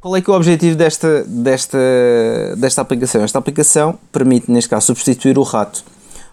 [0.00, 1.78] Qual é que é o objetivo desta, desta,
[2.56, 3.22] desta aplicação?
[3.22, 5.84] Esta aplicação permite, neste caso, substituir o rato.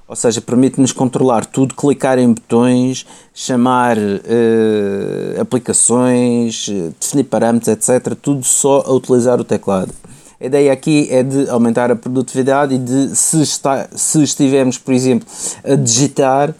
[0.07, 8.15] Ou seja, permite-nos controlar tudo, clicar em botões, chamar uh, aplicações, definir parâmetros, etc.
[8.15, 9.93] Tudo só a utilizar o teclado.
[10.39, 14.93] A ideia aqui é de aumentar a produtividade e de, se, está, se estivermos, por
[14.93, 15.27] exemplo,
[15.63, 16.53] a digitar,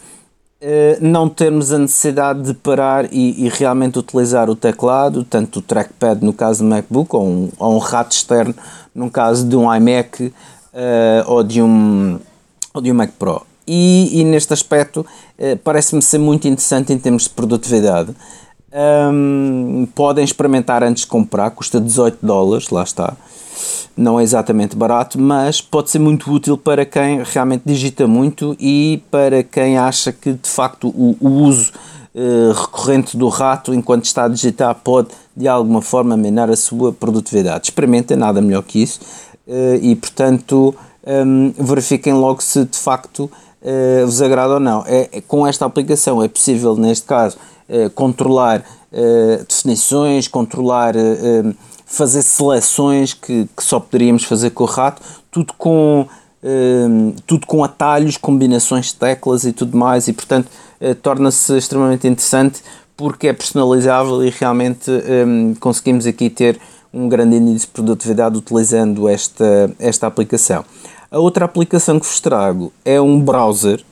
[0.60, 5.62] eh, não termos a necessidade de parar e, e, realmente utilizar o teclado, tanto o
[5.62, 8.56] trackpad no caso do MacBook ou um, ou um rato externo
[8.96, 10.34] no caso de um iMac uh,
[11.28, 12.20] ou, de um,
[12.82, 13.42] de um Mac Pro.
[13.68, 18.16] E, e neste aspecto uh, parece-me ser muito interessante em termos de produtividade.
[19.12, 23.16] Um, podem experimentar antes de comprar, custa 18 dólares, lá está
[23.98, 29.02] não é exatamente barato, mas pode ser muito útil para quem realmente digita muito e
[29.10, 31.72] para quem acha que de facto o, o uso
[32.14, 36.94] uh, recorrente do rato enquanto está a digitar pode de alguma forma minar a sua
[36.94, 37.66] produtividade.
[37.66, 39.00] Experimentem, nada melhor que isso
[39.48, 40.76] uh, e portanto
[41.08, 43.32] um, verifiquem logo se de facto
[43.62, 44.84] uh, vos agrada ou não.
[44.86, 47.38] É, é, com esta aplicação é possível, neste caso,
[47.96, 48.64] controlar
[49.46, 50.96] definições, controlar
[51.88, 55.02] fazer seleções que, que só poderíamos fazer com o rato,
[55.32, 56.06] tudo com,
[56.44, 60.50] um, tudo com atalhos, combinações de teclas e tudo mais, e portanto
[60.82, 62.62] uh, torna-se extremamente interessante
[62.96, 66.60] porque é personalizável e realmente um, conseguimos aqui ter
[66.94, 70.66] um grande índice de produtividade utilizando esta, esta aplicação.
[71.10, 73.84] A outra aplicação que vos trago é um browser.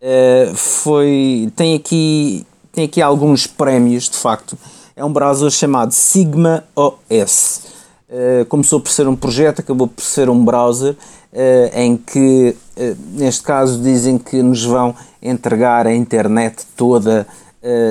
[0.00, 4.56] Uh, foi, tem, aqui, tem aqui alguns prémios, de facto,
[4.94, 7.64] é um browser chamado Sigma OS.
[8.08, 12.96] Uh, começou por ser um projeto, acabou por ser um browser uh, em que, uh,
[13.10, 17.26] neste caso, dizem que nos vão entregar a internet toda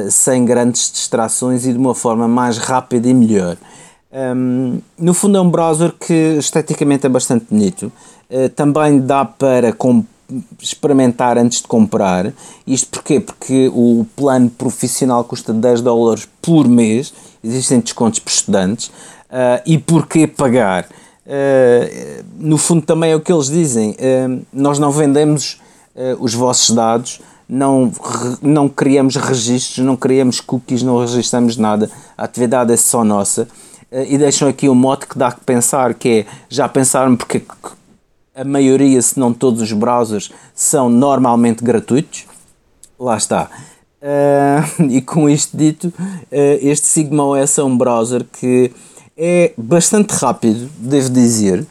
[0.10, 3.58] sem grandes distrações e de uma forma mais rápida e melhor.
[4.16, 7.92] Um, no fundo, é um browser que esteticamente é bastante bonito.
[8.56, 9.72] Também dá para
[10.62, 12.34] experimentar antes de comprar.
[12.66, 13.20] Isto porquê?
[13.20, 18.88] Porque o plano profissional custa 10 dólares por mês, existem descontos para estudantes.
[18.88, 20.86] Uh, e porquê pagar?
[21.26, 23.96] Uh, no fundo, também é o que eles dizem:
[24.52, 25.60] nós não vendemos
[26.20, 27.92] os vossos dados, não,
[28.42, 33.48] não criamos registros, não criamos cookies, não registramos nada, a atividade é só nossa.
[33.92, 37.44] Eh, e deixam aqui um mote que dá que pensar, que é, já pensaram porque
[38.36, 42.26] a maioria, se não todos os browsers, são normalmente gratuitos?
[43.00, 43.50] Lá está.
[44.02, 48.72] Uh, e com isto dito, uh, este Sigma OS é um browser que
[49.18, 51.66] é bastante rápido, devo dizer.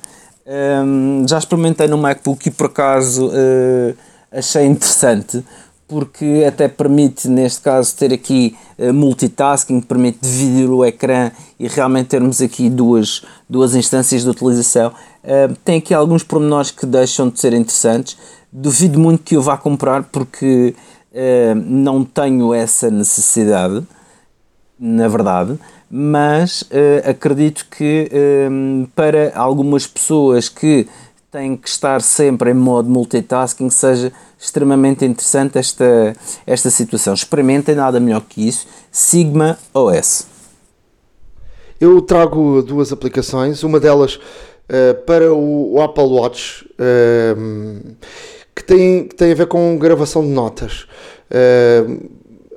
[0.47, 3.97] Um, já experimentei no MacBook e por acaso uh,
[4.31, 5.43] achei interessante
[5.87, 11.31] porque até permite, neste caso, ter aqui uh, multitasking, permite dividir o ecrã
[11.61, 14.93] e realmente termos aqui duas, duas instâncias de utilização.
[15.25, 18.17] Uh, tem aqui alguns pormenores que deixam de ser interessantes.
[18.53, 20.77] Duvido muito que eu vá comprar porque
[21.13, 23.83] uh, não tenho essa necessidade,
[24.79, 25.59] na verdade,
[25.91, 26.69] mas
[27.09, 28.11] acredito que
[28.97, 30.89] para algumas pessoas que
[31.35, 36.15] têm que estar sempre em modo multitasking seja extremamente interessante esta,
[36.47, 37.13] esta situação.
[37.13, 38.69] Experimentem nada melhor que isso.
[38.91, 40.29] Sigma OS.
[41.81, 44.21] Eu trago duas aplicações, uma delas
[44.69, 47.97] uh, para o, o, Apple Watch, uh,
[48.55, 50.87] que, tem, que tem a ver com gravação de notas.
[51.31, 52.09] Uh,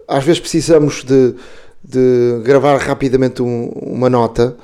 [0.07, 1.35] às vezes precisamos de,
[1.83, 4.55] de gravar rapidamente um, uma nota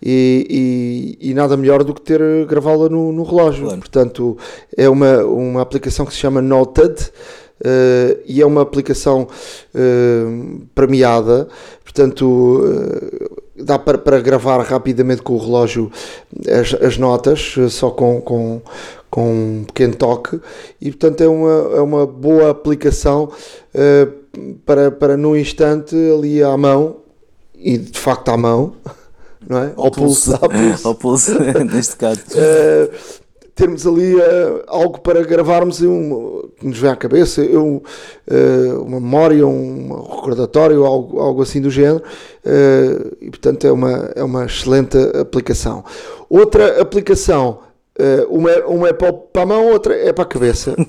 [0.00, 3.64] e, e, e, nada melhor do que ter gravá-la no, no, relógio.
[3.64, 3.78] Claro.
[3.78, 4.36] Portanto,
[4.76, 9.28] é uma, uma aplicação que se chama Noted uh, e é uma aplicação
[9.74, 11.48] uh, premiada,
[11.84, 15.90] portanto, uh, dá para, para gravar rapidamente com o relógio
[16.48, 18.60] as, as notas, só com, com,
[19.10, 20.40] com um pequeno toque,
[20.80, 23.30] e portanto é uma, é uma boa aplicação
[24.66, 26.96] para, para num instante ali à mão,
[27.54, 28.74] e de facto à mão
[29.48, 29.72] não é?
[29.76, 30.88] Ao, ao pulso, pulso.
[30.88, 32.20] Ao pulso, neste caso.
[32.30, 33.21] Uh,
[33.54, 37.82] termos ali uh, algo para gravarmos um, que nos vem à cabeça, eu,
[38.30, 42.02] uh, uma memória, um recordatório, algo, algo assim do género,
[43.20, 45.84] e portanto é uma, é uma excelente aplicação.
[46.28, 47.60] Outra aplicação,
[48.28, 50.74] uma, uma é para a mão, outra é para a cabeça.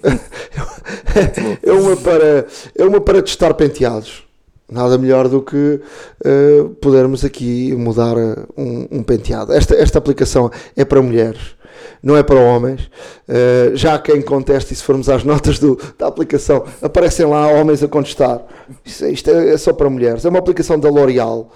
[1.62, 2.46] é, uma para,
[2.76, 4.24] é uma para testar penteados.
[4.70, 5.80] Nada melhor do que
[6.26, 8.16] uh, podermos aqui mudar
[8.58, 9.54] um, um, penteado.
[9.54, 11.56] Esta, esta aplicação é para mulheres,
[12.02, 12.90] não é para homens.
[13.28, 17.84] Uh, já quem conteste, e se formos às notas do, da aplicação, aparecem lá homens
[17.84, 18.42] a contestar.
[18.86, 20.26] Isto, isto é, é, só para mulheres.
[20.26, 21.52] É uma aplicação da L'Oreal.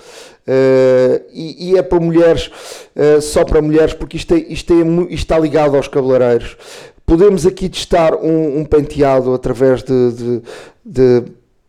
[0.48, 2.50] Uh, e, e, é para mulheres,
[3.22, 6.56] só para mulheres, porque isto, é, isto, é, isto está ligado aos cabeleireiros.
[7.06, 10.42] Podemos aqui testar um, um penteado através de, de,
[10.86, 11.24] de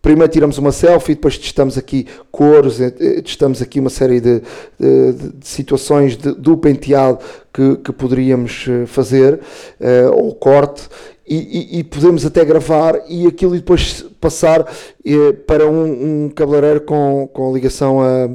[0.09, 4.41] primeiro tiramos uma selfie, depois testamos aqui cores, eh, eh, testamos aqui uma série de,
[4.81, 7.19] de, de situações de, do penteado
[7.53, 10.89] que, que poderíamos eh, fazer, uh, ou corte,
[11.29, 16.81] e, e, podemos até gravar e aquilo e depois passar uh, para um, um cabeleireiro
[16.81, 18.31] com, com ligação a,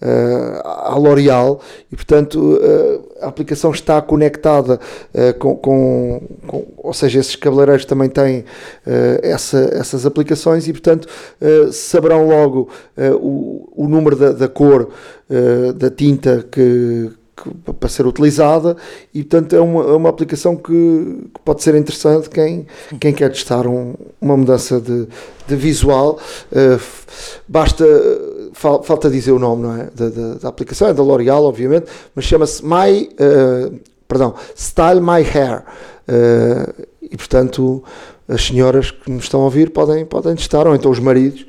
[0.00, 1.60] a, a L'Oreal
[1.92, 4.80] e portanto uh, a aplicação está conectada
[5.38, 8.44] com, com, com, ou seja, esses cabeleireiros também têm
[9.22, 11.08] essa, essas aplicações e portanto
[11.72, 12.70] saberão logo
[13.20, 14.88] o, o número da, da cor
[15.74, 17.10] da tinta que,
[17.42, 18.76] que, para ser utilizada
[19.14, 20.72] e portanto é uma, é uma aplicação que,
[21.34, 22.66] que, pode ser interessante quem,
[22.98, 25.06] quem quer testar um, uma mudança de,
[25.46, 26.18] de visual.
[26.50, 26.80] Uh,
[27.46, 27.84] basta
[28.52, 29.88] fal, falta dizer o nome não é?
[29.94, 35.22] Da, da, da aplicação é da L'Oreal obviamente mas chama-se My uh, perdão Style My
[35.22, 35.62] Hair.
[36.08, 37.84] Uh, e portanto
[38.26, 41.46] as senhoras que nos estão a ouvir podem, podem testar ou então os maridos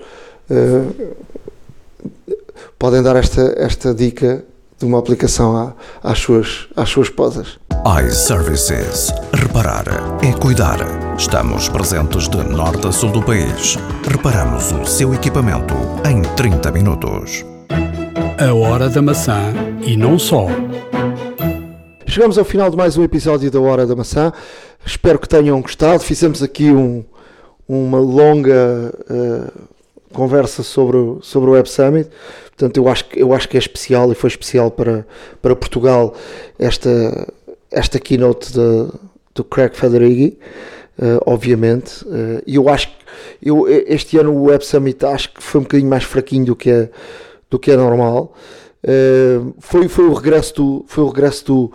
[2.79, 4.45] podem dar esta, esta dica
[4.79, 7.59] de uma aplicação às, suas, às suas esposas.
[8.07, 9.11] iServices.
[9.33, 9.83] Reparar
[10.23, 10.79] é cuidar.
[11.17, 13.77] Estamos presentes de norte a sul do país.
[14.09, 15.73] Reparamos o seu equipamento
[16.09, 17.45] em 30 minutos.
[18.39, 19.53] A hora da maçã
[19.85, 20.47] e não só.
[22.07, 24.31] Chegamos ao final de mais um episódio da Hora da Maçã.
[24.85, 26.01] Espero que tenham gostado.
[26.01, 27.03] Fizemos aqui um,
[27.67, 29.51] uma longa uh,
[30.13, 32.09] conversa sobre, sobre o Web Summit.
[32.59, 35.07] Portanto, eu acho, eu acho que é especial e foi especial para,
[35.41, 36.13] para Portugal
[36.59, 37.33] esta,
[37.71, 38.87] esta keynote de,
[39.33, 40.37] do Craig Federighi,
[40.97, 42.03] uh, obviamente.
[42.03, 42.95] Uh, e eu acho que
[43.41, 46.69] eu, este ano o Web Summit acho que foi um bocadinho mais fraquinho do que
[46.69, 46.89] é,
[47.49, 48.35] do que é normal.
[48.83, 51.71] Uh, foi, foi o regresso do, foi o regresso do,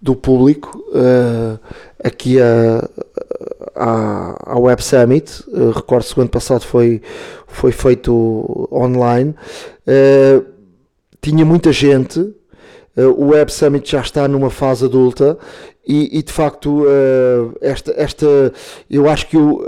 [0.00, 1.58] do público uh,
[2.02, 2.88] aqui a,
[3.74, 5.44] a, a Web Summit.
[5.48, 7.00] Uh, Recordo-se que o ano passado foi,
[7.46, 9.34] foi feito online.
[9.86, 10.44] Uh,
[11.20, 12.20] tinha muita gente.
[12.20, 15.38] Uh, o Web Summit já está numa fase adulta
[15.86, 16.84] e, e de facto
[17.62, 18.52] esta, esta
[18.90, 19.62] eu acho que o,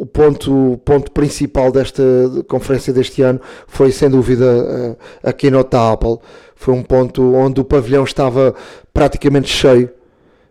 [0.00, 2.02] o ponto, ponto principal desta
[2.48, 6.18] conferência deste ano foi sem dúvida a, a keynote da Apple.
[6.56, 8.54] Foi um ponto onde o pavilhão estava
[8.92, 9.90] praticamente cheio.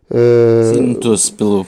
[0.09, 1.65] Uh, Sim, notou-se pelo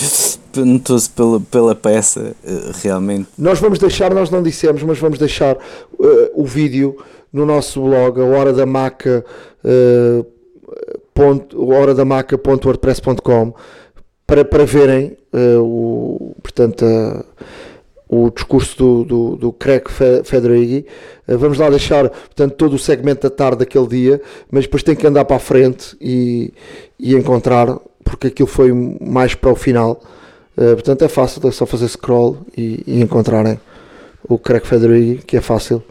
[0.56, 3.28] notou-se pela, pela peça, uh, realmente.
[3.36, 6.96] Nós vamos deixar, nós não dissemos, mas vamos deixar uh, o vídeo
[7.32, 9.24] no nosso blog, a hora da maca,
[9.64, 10.26] uh,
[11.14, 13.54] ponto, horadamaca.wordpress.com
[14.26, 17.24] para, para verem uh, o, portanto, uh,
[18.08, 19.84] o discurso do, do, do Craig
[20.24, 20.86] Federighi.
[21.28, 24.94] Uh, vamos lá deixar portanto, todo o segmento da tarde daquele dia, mas depois tem
[24.94, 26.52] que andar para a frente e,
[27.02, 30.00] e encontrar, porque aquilo foi mais para o final.
[30.54, 33.58] portanto, é fácil, é só fazer scroll e, e encontrarem
[34.28, 35.82] o Craig Federighi, que é fácil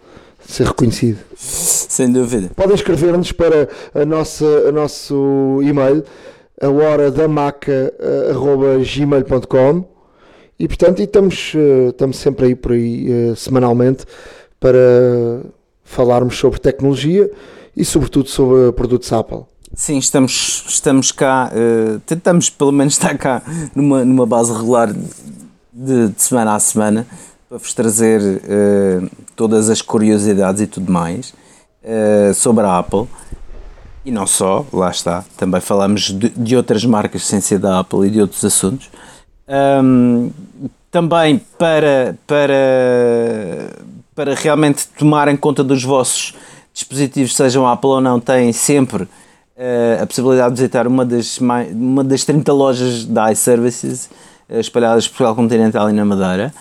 [0.45, 1.19] de ser reconhecido.
[1.35, 2.49] Sem dúvida.
[2.55, 6.03] Podem escrever-nos para a nossa, a nosso e-mail
[6.61, 7.93] a hora da maca
[8.95, 9.85] gmail.com
[10.59, 14.05] e portanto e estamos, eh, estamos sempre aí por aí eh, semanalmente
[14.59, 15.41] para
[15.83, 17.31] falarmos sobre tecnologia
[17.75, 19.50] e sobretudo sobre produtos Apple.
[19.73, 23.41] Sim, estamos, estamos cá, uh, tentamos pelo menos estar cá
[23.73, 27.07] numa, numa base regular de, de semana a semana
[27.47, 31.33] para vos trazer uh, todas as curiosidades e tudo mais
[31.83, 33.07] uh, sobre a Apple.
[34.03, 38.07] E não só, lá está, também falamos de, de outras marcas sem ser da Apple
[38.07, 38.89] e de outros assuntos.
[39.47, 40.31] Um,
[40.89, 43.69] também para, para,
[44.13, 46.33] para realmente tomarem conta dos vossos
[46.73, 49.07] dispositivos, sejam Apple ou não, têm sempre
[50.01, 54.09] a possibilidade de visitar uma das, uma das 30 lojas da iServices
[54.49, 56.53] uh, espalhadas por Portugal Continental e na Madeira.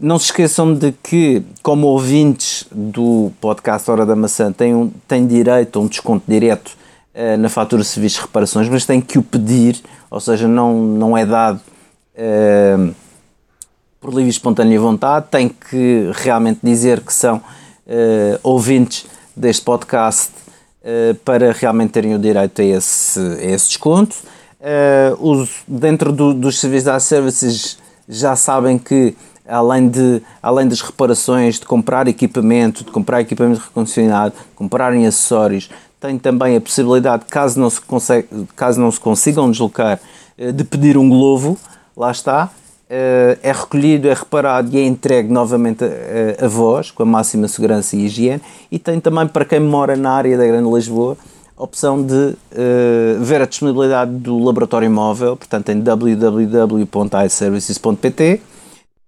[0.00, 5.26] Não se esqueçam de que, como ouvintes do podcast Hora da Maçã, têm, um, têm
[5.26, 6.72] direito a um desconto direto
[7.14, 10.74] uh, na fatura de serviços de reparações, mas têm que o pedir, ou seja, não,
[10.82, 11.60] não é dado
[12.16, 12.94] uh,
[14.00, 19.06] por livre e espontânea vontade, têm que realmente dizer que são uh, ouvintes
[19.36, 20.32] deste podcast
[21.24, 24.16] para realmente terem o direito a esse, a esse desconto.
[25.18, 27.78] Os, dentro do, dos serviços da services
[28.08, 29.14] já sabem que
[29.46, 35.68] além, de, além das reparações, de comprar equipamento, de comprar equipamento recondicionado, comprarem acessórios,
[36.00, 40.00] tem também a possibilidade, caso não se, consegue, caso não se consigam deslocar,
[40.36, 41.56] eh, de pedir um globo,
[41.96, 42.61] lá está, eh,
[43.42, 47.96] é recolhido, é reparado e é entregue novamente a, a vós, com a máxima segurança
[47.96, 51.16] e higiene, e tem também, para quem mora na área da Grande Lisboa,
[51.56, 52.36] a opção de uh,
[53.20, 58.42] ver a disponibilidade do laboratório móvel, portanto em www.iservices.pt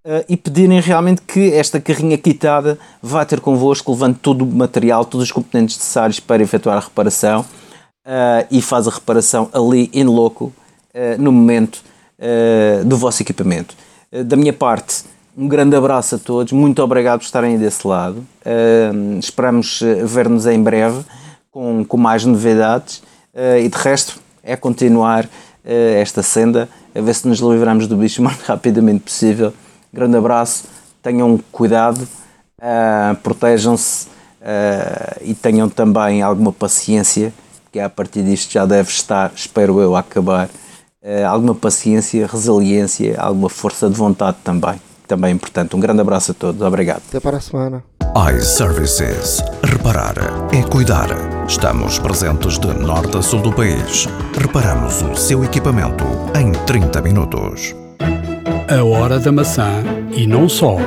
[0.07, 5.03] Uh, e pedirem realmente que esta carrinha quitada vá ter convosco, levando todo o material,
[5.03, 10.03] todos os componentes necessários para efetuar a reparação uh, e faz a reparação ali in
[10.03, 10.53] loco,
[11.17, 11.81] no momento
[12.85, 13.75] do vosso equipamento.
[14.25, 15.03] da minha parte,
[15.37, 18.25] um grande abraço a todos, muito obrigado por estarem desse lado.
[19.19, 21.03] esperamos ver-nos em breve
[21.51, 23.03] com, com mais novidades
[23.61, 25.27] e de resto é continuar
[25.63, 29.53] esta senda, a ver se nos livramos do bicho o mais rapidamente possível
[29.95, 30.65] Grande abraço,
[31.01, 34.07] tenham cuidado, uh, protejam-se
[34.41, 37.33] uh, e tenham também alguma paciência,
[37.71, 40.49] que a partir disto já deve estar, espero eu, a acabar.
[41.05, 44.81] Uh, alguma paciência, resiliência, alguma força de vontade também.
[45.07, 45.75] Também importante.
[45.75, 46.59] Um grande abraço a todos.
[46.63, 47.03] Obrigado.
[47.07, 47.83] Até para a semana.
[48.35, 49.39] iServices.
[49.63, 50.15] Reparar
[50.51, 51.09] é cuidar.
[51.47, 54.07] Estamos presentes de norte a sul do país.
[54.35, 56.03] Reparamos o seu equipamento
[56.35, 57.75] em 30 minutos.
[58.67, 60.77] A Hora da Maçã e não só.